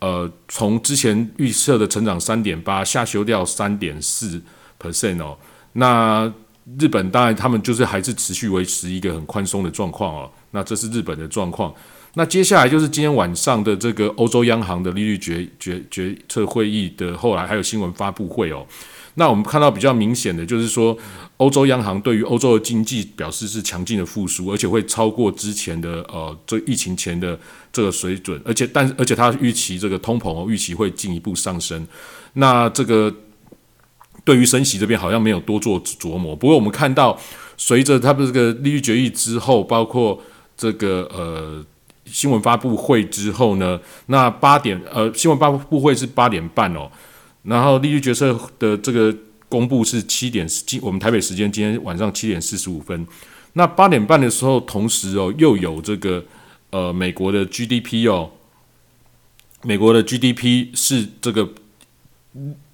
[0.00, 4.42] 呃，从之前预测的成长三点八下修掉三点四
[4.80, 5.38] percent 哦。
[5.74, 6.32] 那
[6.80, 10.30] 日本当然他们就是还是持续维持一个很宽松的状况哦。
[10.50, 11.72] 那这是日本的状况，
[12.14, 18.66] 那接下来就是今天晚上的这个欧洲央行的利率决决决策会议的后来还有新闻发布会哦。
[19.18, 20.96] 那我们看到比较明显的就是说，
[21.38, 27.38] 欧洲央行对于欧洲的经济表示是强劲的复苏，而且会超过之前的呃这疫情前的
[27.72, 31.84] 这个水准，而且但而且它预期这个通膨预期会进一步上升。
[32.34, 33.12] 那这个
[34.24, 37.18] 对于升息这边好像没有多做琢磨，不过我们看到
[37.56, 40.22] 随着它的这个利率决议之后，包括
[40.56, 41.64] 这个呃，
[42.04, 46.90] 新闻发布会之后呢，那八点呃新闻发布会是八点半哦，
[47.42, 49.14] 然后利率决策的这个
[49.48, 53.06] 公布是七点，今我们台北时间今天晚上七点四十五分。
[53.54, 56.24] 那八点半的时候，同时哦又有这个
[56.70, 58.30] 呃美国的 GDP 哦，
[59.62, 61.48] 美国的 GDP 是这个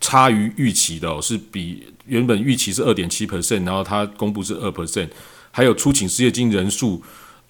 [0.01, 5.09] 差于预期的哦，是比原本预期是二点七 percent，然后它公布是二 percent，
[5.51, 7.03] 还有出勤失业金人数。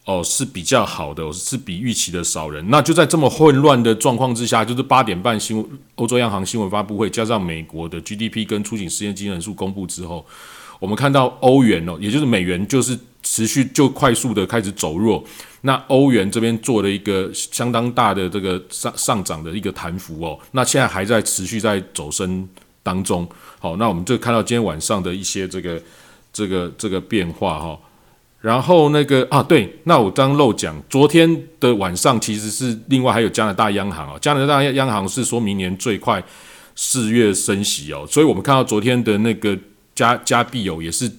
[0.04, 2.62] 哦，是比较好的，是比预期的少人。
[2.68, 10.22] 那就在这么混乱的状况之下，就是八点半新，欧洲央行新闻发布会，加上美国的 GDP 跟出行实验金人数公布之后，
[10.78, 15.24] 我们看到欧元哦，也就是美元，就是持续就快速的开始走弱。
[15.62, 22.46] 那欧元这边做了一个相当大的这个上上涨的一个弹幅哦，那现在还在持续在走升
[22.82, 23.26] 当中。
[23.58, 25.82] 好，那我们就看到今天晚上的一些这个
[26.30, 27.78] 这个这个变化哈。
[28.44, 36.22] 然后那个啊，对，那我刚漏讲，昨天的晚上其实是另外还有加拿大央行哦，加拿大央行是说明年最快
[36.76, 39.58] 四月升息哦，所以我们看到昨天的那个
[39.94, 41.10] 加加币哦，也是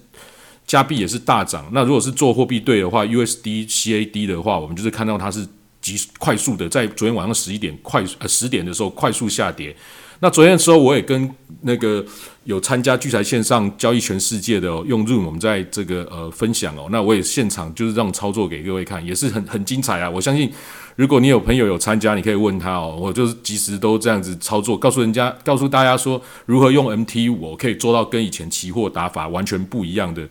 [0.67, 1.67] 加币也是大涨。
[1.71, 5.43] 那如果是做货币对的话，USD CAD 的话，我们就是看到它是
[5.81, 9.75] 急快速的在昨天晚上十一点快呃十点的时候快速下跌。
[10.19, 11.29] 那昨天的时候，我也跟
[11.61, 12.03] 那个
[12.45, 16.87] 有参加聚财线上交易全世界的用 Zoom，我们在这个呃分享哦。
[16.89, 20.09] 那我也现场就是让操作给各位看，也是很很精彩啊。
[20.09, 20.51] 我相信，
[20.95, 22.97] 如果你有朋友有参加，你可以问他哦。
[22.99, 30.27] 我就是及时都这样子操作，告诉人家，告诉大家说如何用 MT 五，可以做到跟以前期货打法完全不一样的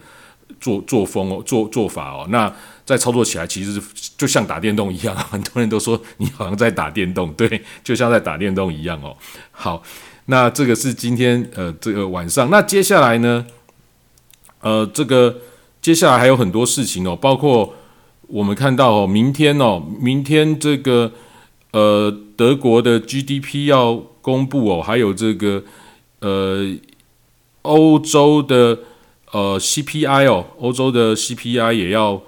[0.61, 2.27] 做作风哦，做做法哦。
[2.31, 2.51] 那
[2.87, 3.81] 在操作起来，其实
[4.19, 9.17] 就像打电动一样， 很多人都说你好像在打电动，对，就像在打电动一样哦。
[9.51, 9.83] 好，
[10.27, 13.47] 那这个是今天呃这个晚上，那接下来呢，
[14.61, 15.39] 呃，这个
[15.81, 17.75] 接下来还有很多事情哦，包括
[18.27, 21.13] 我们看到哦，明天哦，明天这个
[21.73, 25.65] 呃德国的 GDP 要公布哦，还有这个
[26.21, 26.71] 呃
[27.63, 28.81] 欧洲的
[29.33, 32.21] 呃 CPI 哦，欧洲的 CPI 也要。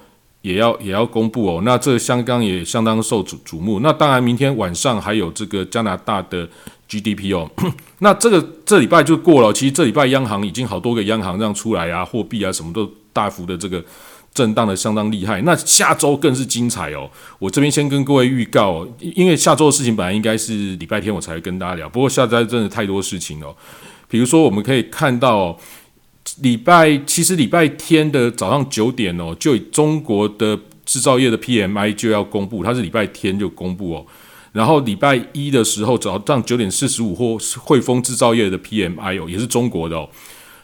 [0.43, 3.81] 也要也要公布哦，那这香港也相当受瞩瞩目。
[3.81, 6.49] 那当然，明天晚上还有这个加拿大的
[6.89, 7.51] GDP 哦。
[7.99, 9.53] 那这个这礼拜就过了。
[9.53, 13.85] 其实这礼拜央行已经好多个央行这样出来啊，货币啊什么都大幅的这个
[14.33, 15.43] 震荡的相当厉害。
[15.43, 17.11] 那下周更是精彩哦。
[17.41, 23.53] 我这边先跟各位预告，因为下周的事情本来应该是礼拜天我才会跟大家聊，不过下周真的太多事情了。
[24.09, 25.59] 比如说，我们可以看到。
[26.41, 34.07] 礼拜其实礼拜天的早上九点哦，就中国的制造业的 PMI 就要公布，它是礼拜天就公布哦。
[34.53, 40.09] 然后礼拜一的时候早上九点四十五或汇丰制造业的 PMI 哦，也是中国的哦。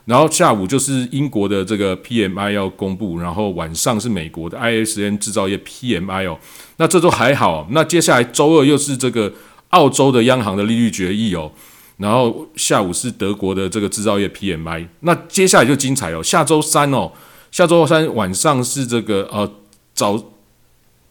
[0.05, 6.39] 然后下午就是英国的这个 PMI 要公布，然后晚上是美国的 ISM 制造业 PMI 哦。
[6.79, 7.69] 那这都还好。
[7.71, 9.33] 那接下来周二又是这个
[9.69, 11.53] 澳洲的央行的利率决议哦。
[11.99, 16.23] 然后下午是德国的这个制造业 PMI，那接下来就精彩哦。
[16.23, 17.13] 下周三哦，
[17.53, 19.49] 下周三晚上是这个呃
[19.95, 20.21] 早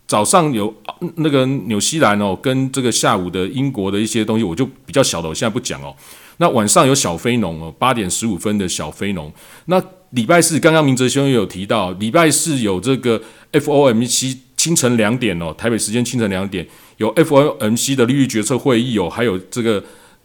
[0.06, 0.74] 早上有
[1.16, 5.96] 那个纽西兰哦，跟这个下午的英国的一些东西，我就比较小的，我现在不讲哦。
[6.38, 9.32] 那晚上有小非农哦，八点十五分的小非农。
[9.66, 13.22] 那礼拜四刚刚明哲兄也有提到，礼拜四有这个
[13.54, 16.68] FOMC 清晨两点哦，台北时间清晨两点
[16.98, 19.82] 有 FOMC 的利率决策会议哦，还有这个。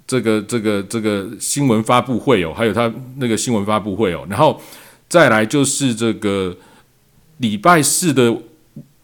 [0.07, 4.61] 这个这个这个新闻发布会哦，还有他那个新闻发布会哦，然后
[5.09, 6.57] 再来就是这个
[7.39, 8.33] 礼拜四的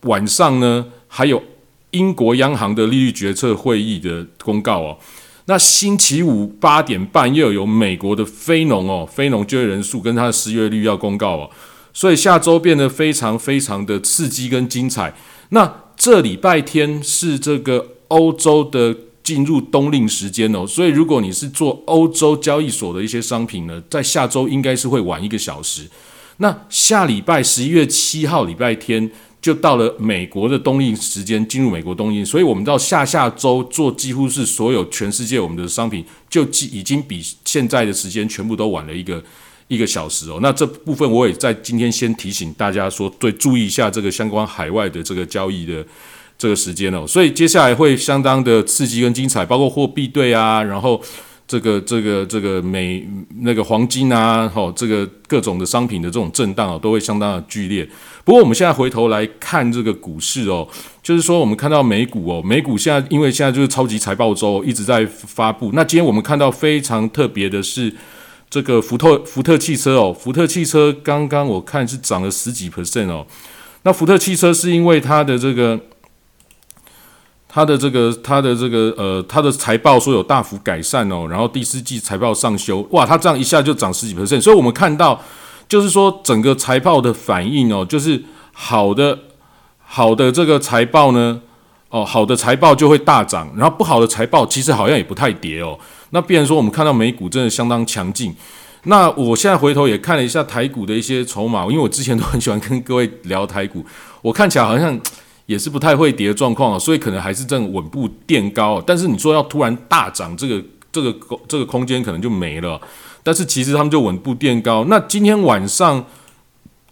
[0.02, 1.42] 晚上呢，还有
[1.90, 4.98] 英国央行的利率决策会议的公告哦。
[5.46, 11.50] 那星期五八点半又有美国的非农哦，非农就业人数跟它的失业率要公告哦，
[11.92, 15.12] 所以下周变得非常非常的刺激跟精彩。
[15.48, 18.96] 那这礼拜天是这个欧洲的。
[19.22, 25.88] 进入冬令时间哦，所以如果你是做欧洲交易所的一些商品呢，在下周应该是会晚一个小时。
[26.38, 29.08] 那下礼拜十一月七号礼拜天
[29.40, 36.42] 就到了美国的冬令时间，进入美国冬令，所以我们到下下周做几乎是所有全世界我们的商品就
[36.72, 39.22] 已经比现在的时间全部都晚了一个
[39.68, 40.40] 一个小时哦。
[40.42, 45.84] 那这部分我也在今天先提醒大家说，对，注意一下这个相关海外的这个交易的。
[46.42, 51.00] 这个时间哦，所以接下来会相当的刺激跟精彩，包括货币对啊，然后
[51.46, 53.08] 这个这个这个美
[53.42, 57.88] 那个黄金啊，吼，这个各种的商品的这种震荡哦，都会相当的剧烈。
[58.24, 60.66] 不过我们现在回头来看这个股市哦，
[61.00, 67.94] 就是说我们看到美股哦，美股现在因为现在就是超级财报周一直在发布，那今天我们看到非常特别的是
[68.50, 73.24] 这个福特福特汽车哦，福特汽车刚刚我看是涨了十几 percent 哦，
[73.84, 75.78] 那福特汽车是因为它的这个。
[77.54, 85.20] 它的这个它的这个呃它的财报说有大幅改善哦，然后第四季财报上修，哇，它这样一下就涨十几 percent，所以我们看到
[85.68, 88.22] 就是说整个财报的反应哦，就是
[88.52, 89.18] 好的
[89.84, 91.42] 好的这个财报呢，
[91.90, 95.78] 哦好的财报就会大涨，然后不好的财报其实好像也不太跌哦。
[96.08, 98.34] 那必然说我们看到美股真的相当强劲。
[98.84, 103.84] 那我现在回头也看了一下台股的一些筹码，因为我之前都很喜欢跟各位聊台股，
[104.22, 104.98] 我看起来好像
[105.46, 108.82] 也是不太会跌的状况所以可能还是正稳步垫高。
[108.86, 111.14] 但是你说要突然大涨，这个这个
[111.48, 112.80] 这个空间可能就没了。
[113.22, 114.84] 但是其实他们就稳步垫高。
[114.88, 116.04] 那今天晚上，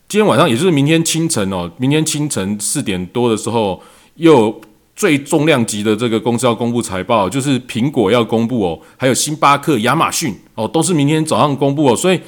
[0.09, 3.83] 今天晚上也就是明天清晨哦，明天清晨四点多的时候
[4.17, 4.61] 又。
[4.97, 11.97] 最重量级的这个公司要公布财报，就是苹果要公布哦，还有星巴克、亚马逊哦，都是明天早上公布哦。
[11.97, 12.21] 所以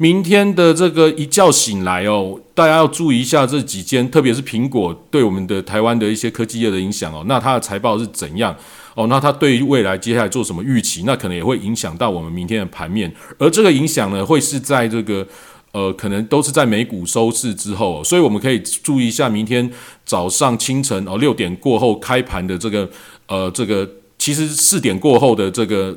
[0.00, 7.22] 明天的这个一觉醒来哦，大家要注意一下这几间，特别是苹果对我们的台湾的一些科技业的影响哦。
[7.28, 8.56] 那它的财报是怎样
[8.94, 9.08] 哦？
[9.08, 11.02] 那它对于未来接下来做什么预期？
[11.04, 13.12] 那可能也会影响到我们明天的盘面。
[13.36, 15.26] 而这个影响呢，会是在这个。
[15.72, 19.70] 呃，可能都是在美股收市之后，所以我们可以注意一下明天
[20.04, 22.90] 早上清晨哦六点过后开盘的这个
[23.28, 23.88] 呃这个，
[24.18, 25.96] 其实四点过后的这个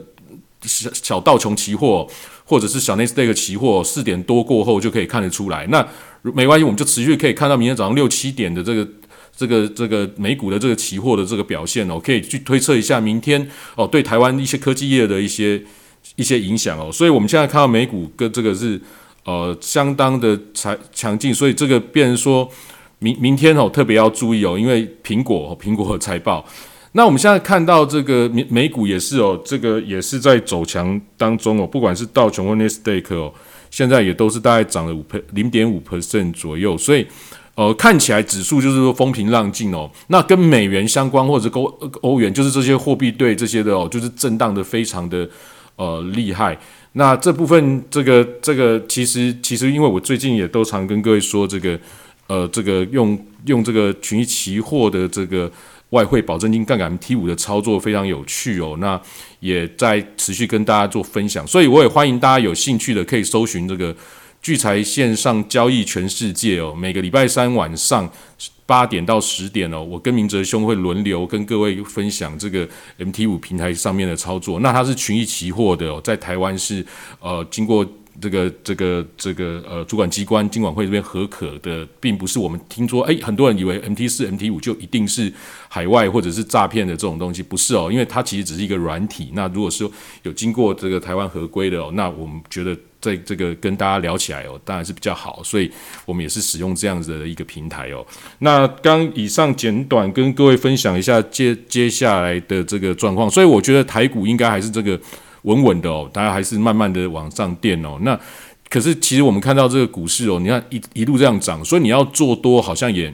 [0.62, 2.08] 小小道琼期货
[2.54, 5.66] 或者是小内斯达克期货，四点多过后就可以看得出来。
[5.72, 5.84] 那
[6.22, 8.88] 没关系，我们就持续可以看到明天早上六七点的这个
[9.36, 15.60] 这个这个美股的这个期货的这个表现哦，可以去推测一下明天哦对台湾一些科技业的一些
[16.16, 16.92] 一些影响哦。
[16.92, 18.80] 所以我们现在看到美股跟这个是。
[19.26, 22.46] 呃，相当的强强劲，所以这个变成说
[23.00, 26.46] 明明天哦，特别要注意哦，因为苹果苹果和财报。
[26.94, 33.34] 那我们现在看到这个美美股也是哦，这个也是在走强当中哦，不管是道琼或 n e s t a q 哦，
[33.72, 37.06] 现在也都是大概涨了五零点五 percent 左右，所以
[37.56, 39.90] 呃，看起来指数就是说风平浪静哦。
[40.08, 41.64] 那跟美元相关或者欧
[42.02, 45.28] 欧元，就是这些货币对这些的哦，就是震荡的非常的
[45.76, 46.58] 呃厉害。
[46.94, 51.80] 那这部分，这个这个其实其实，因为我最近也都常跟各位说，这个
[52.28, 55.52] 呃，这个用用这个群益期货的这个
[55.94, 58.76] 外汇保证金杠杆 MT 五的操作非常有趣哦。
[58.80, 59.00] 那
[59.40, 63.96] 也在持续跟大家做分享，所以我也欢迎大家有兴趣的可以搜寻这个
[64.42, 68.12] 聚财线上交易全世界哦，每个礼拜三晚上。
[68.66, 72.66] 八点到十点哦，我跟明哲兄会轮流跟各位分享这个
[72.98, 74.62] MT 五平台上面的操作。
[74.62, 76.84] 那它是群益期货的哦，在台湾是
[77.20, 77.86] 呃经过
[78.24, 85.32] 这个这个这个呃主管机关金管会这边合可的，并不是我们听说哎，很多人以为 MT 四 MT 五就一定是
[85.68, 89.32] 海外或者是诈骗的这种东西，不是哦，因为它其实只是一个软体。
[89.34, 92.74] 那如果说有经过这个台湾合规的哦，那我们觉得。
[93.04, 95.70] 在这个跟大家聊起来哦，当然是比较好，所以
[96.06, 98.06] 我们也是使用这样子的一个平台哦。
[98.40, 104.98] 那刚以上简短跟各位分享一下接接下来的这个状况，所以我觉得台股应该还是这个
[105.44, 107.98] 稳稳的哦，大家还是慢慢的往上垫哦。
[108.02, 108.20] 那
[108.70, 113.14] 可是其实我们看到这个股市哦，你看一一路这样涨，所以你要做多好像也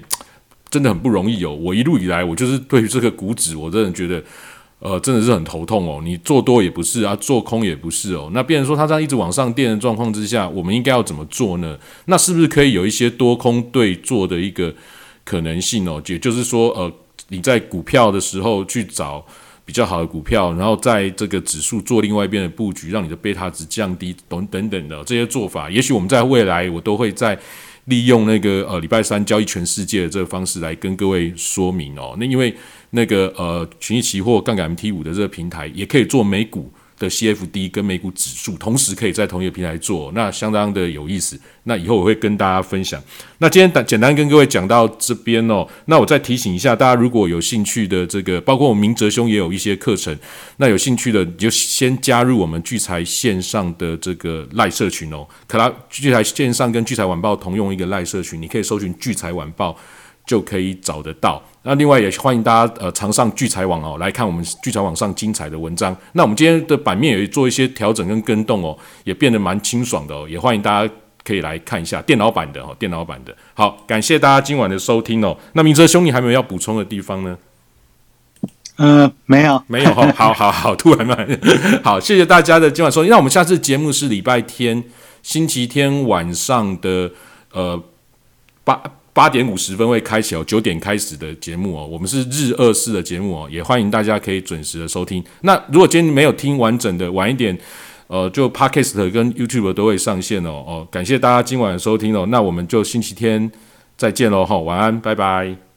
[0.70, 1.54] 真的很不容易哦。
[1.54, 4.24] 我一路以来我就是对于这个股指，我真的觉得。
[4.82, 6.00] 呃，真的是很头痛哦。
[6.02, 8.30] 你做多也不是啊，做空也不是哦。
[8.34, 11.78] 那变成说它这样一直往上垫的状况之下，我们应该要怎么做呢？
[12.06, 14.74] 那是不是可以有一些多空对做的一个
[15.26, 16.02] 可能性哦？
[16.08, 16.90] 也就是说，呃，
[17.28, 19.26] 你在股票的时候去找
[19.70, 27.38] 比较好的股票，然后在这个指数做另外一边的布局，让你的贝塔值降低等等等的这些做法，也许我们在未来我都会在。
[27.86, 32.56] 利用那个呃礼拜三交易全世界的这个方式来跟各位说明哦，那因为
[32.92, 36.72] 那个呃群益期货杠杆 MT 五的这个平台也可以做美股。
[37.00, 41.40] 的 CFD 跟美股指数同时可以在同一个平台做，那相当的有意思。
[41.64, 43.02] 那以后我会跟大家分享。
[43.38, 45.68] 那今天简简单跟各位讲到这边哦。
[45.86, 50.18] 那我再提醒一下大家，如果有兴趣的这个，包括我明哲兄也有一些课程，
[50.58, 55.28] 那有兴趣的你就先加入我们聚财线上的这个赖社群哦。
[55.48, 59.78] 可拉聚财线上跟聚财晚报同用一个赖社群，你可以搜寻聚财晚报。
[60.26, 61.44] 就可以找得到。
[61.64, 65.96] 那另外也欢迎大家呃常上聚财网哦来看我们聚财网上精彩的文章。
[66.14, 70.26] 那我们今天的版面也做一些调整跟跟动哦，也变得蛮清爽的哦。
[70.30, 70.94] 也欢迎大家
[71.24, 73.36] 可以来看一下电脑版的哦，电脑版的。
[73.54, 75.38] 好，感谢大家今晚的收听哦。
[75.54, 77.38] 那明哲兄，你还有没有要补充的地方呢？
[78.78, 80.10] 呃，没有，没有哈。
[80.16, 81.18] 好好好，突然嘛，
[81.84, 83.12] 好，谢谢大家的今晚收听。
[83.12, 84.82] 那我们下次节目是礼拜天
[85.22, 87.12] 星期天晚上的
[87.52, 87.84] 呃
[88.64, 88.82] 八。
[89.20, 95.22] 八点五十分会开启哦，九点开始的节目哦，我们是日二四的节目哦，也欢迎大家可以准时的收听。
[95.42, 97.58] 那如果今天没有听完整的，晚一点，
[98.08, 103.52] 呃，就 Podcast 跟 YouTube 都会上线哦哦，感谢大家今晚的收听哦，那我们就星期天
[103.98, 105.69] 再见喽哈，晚安，拜拜。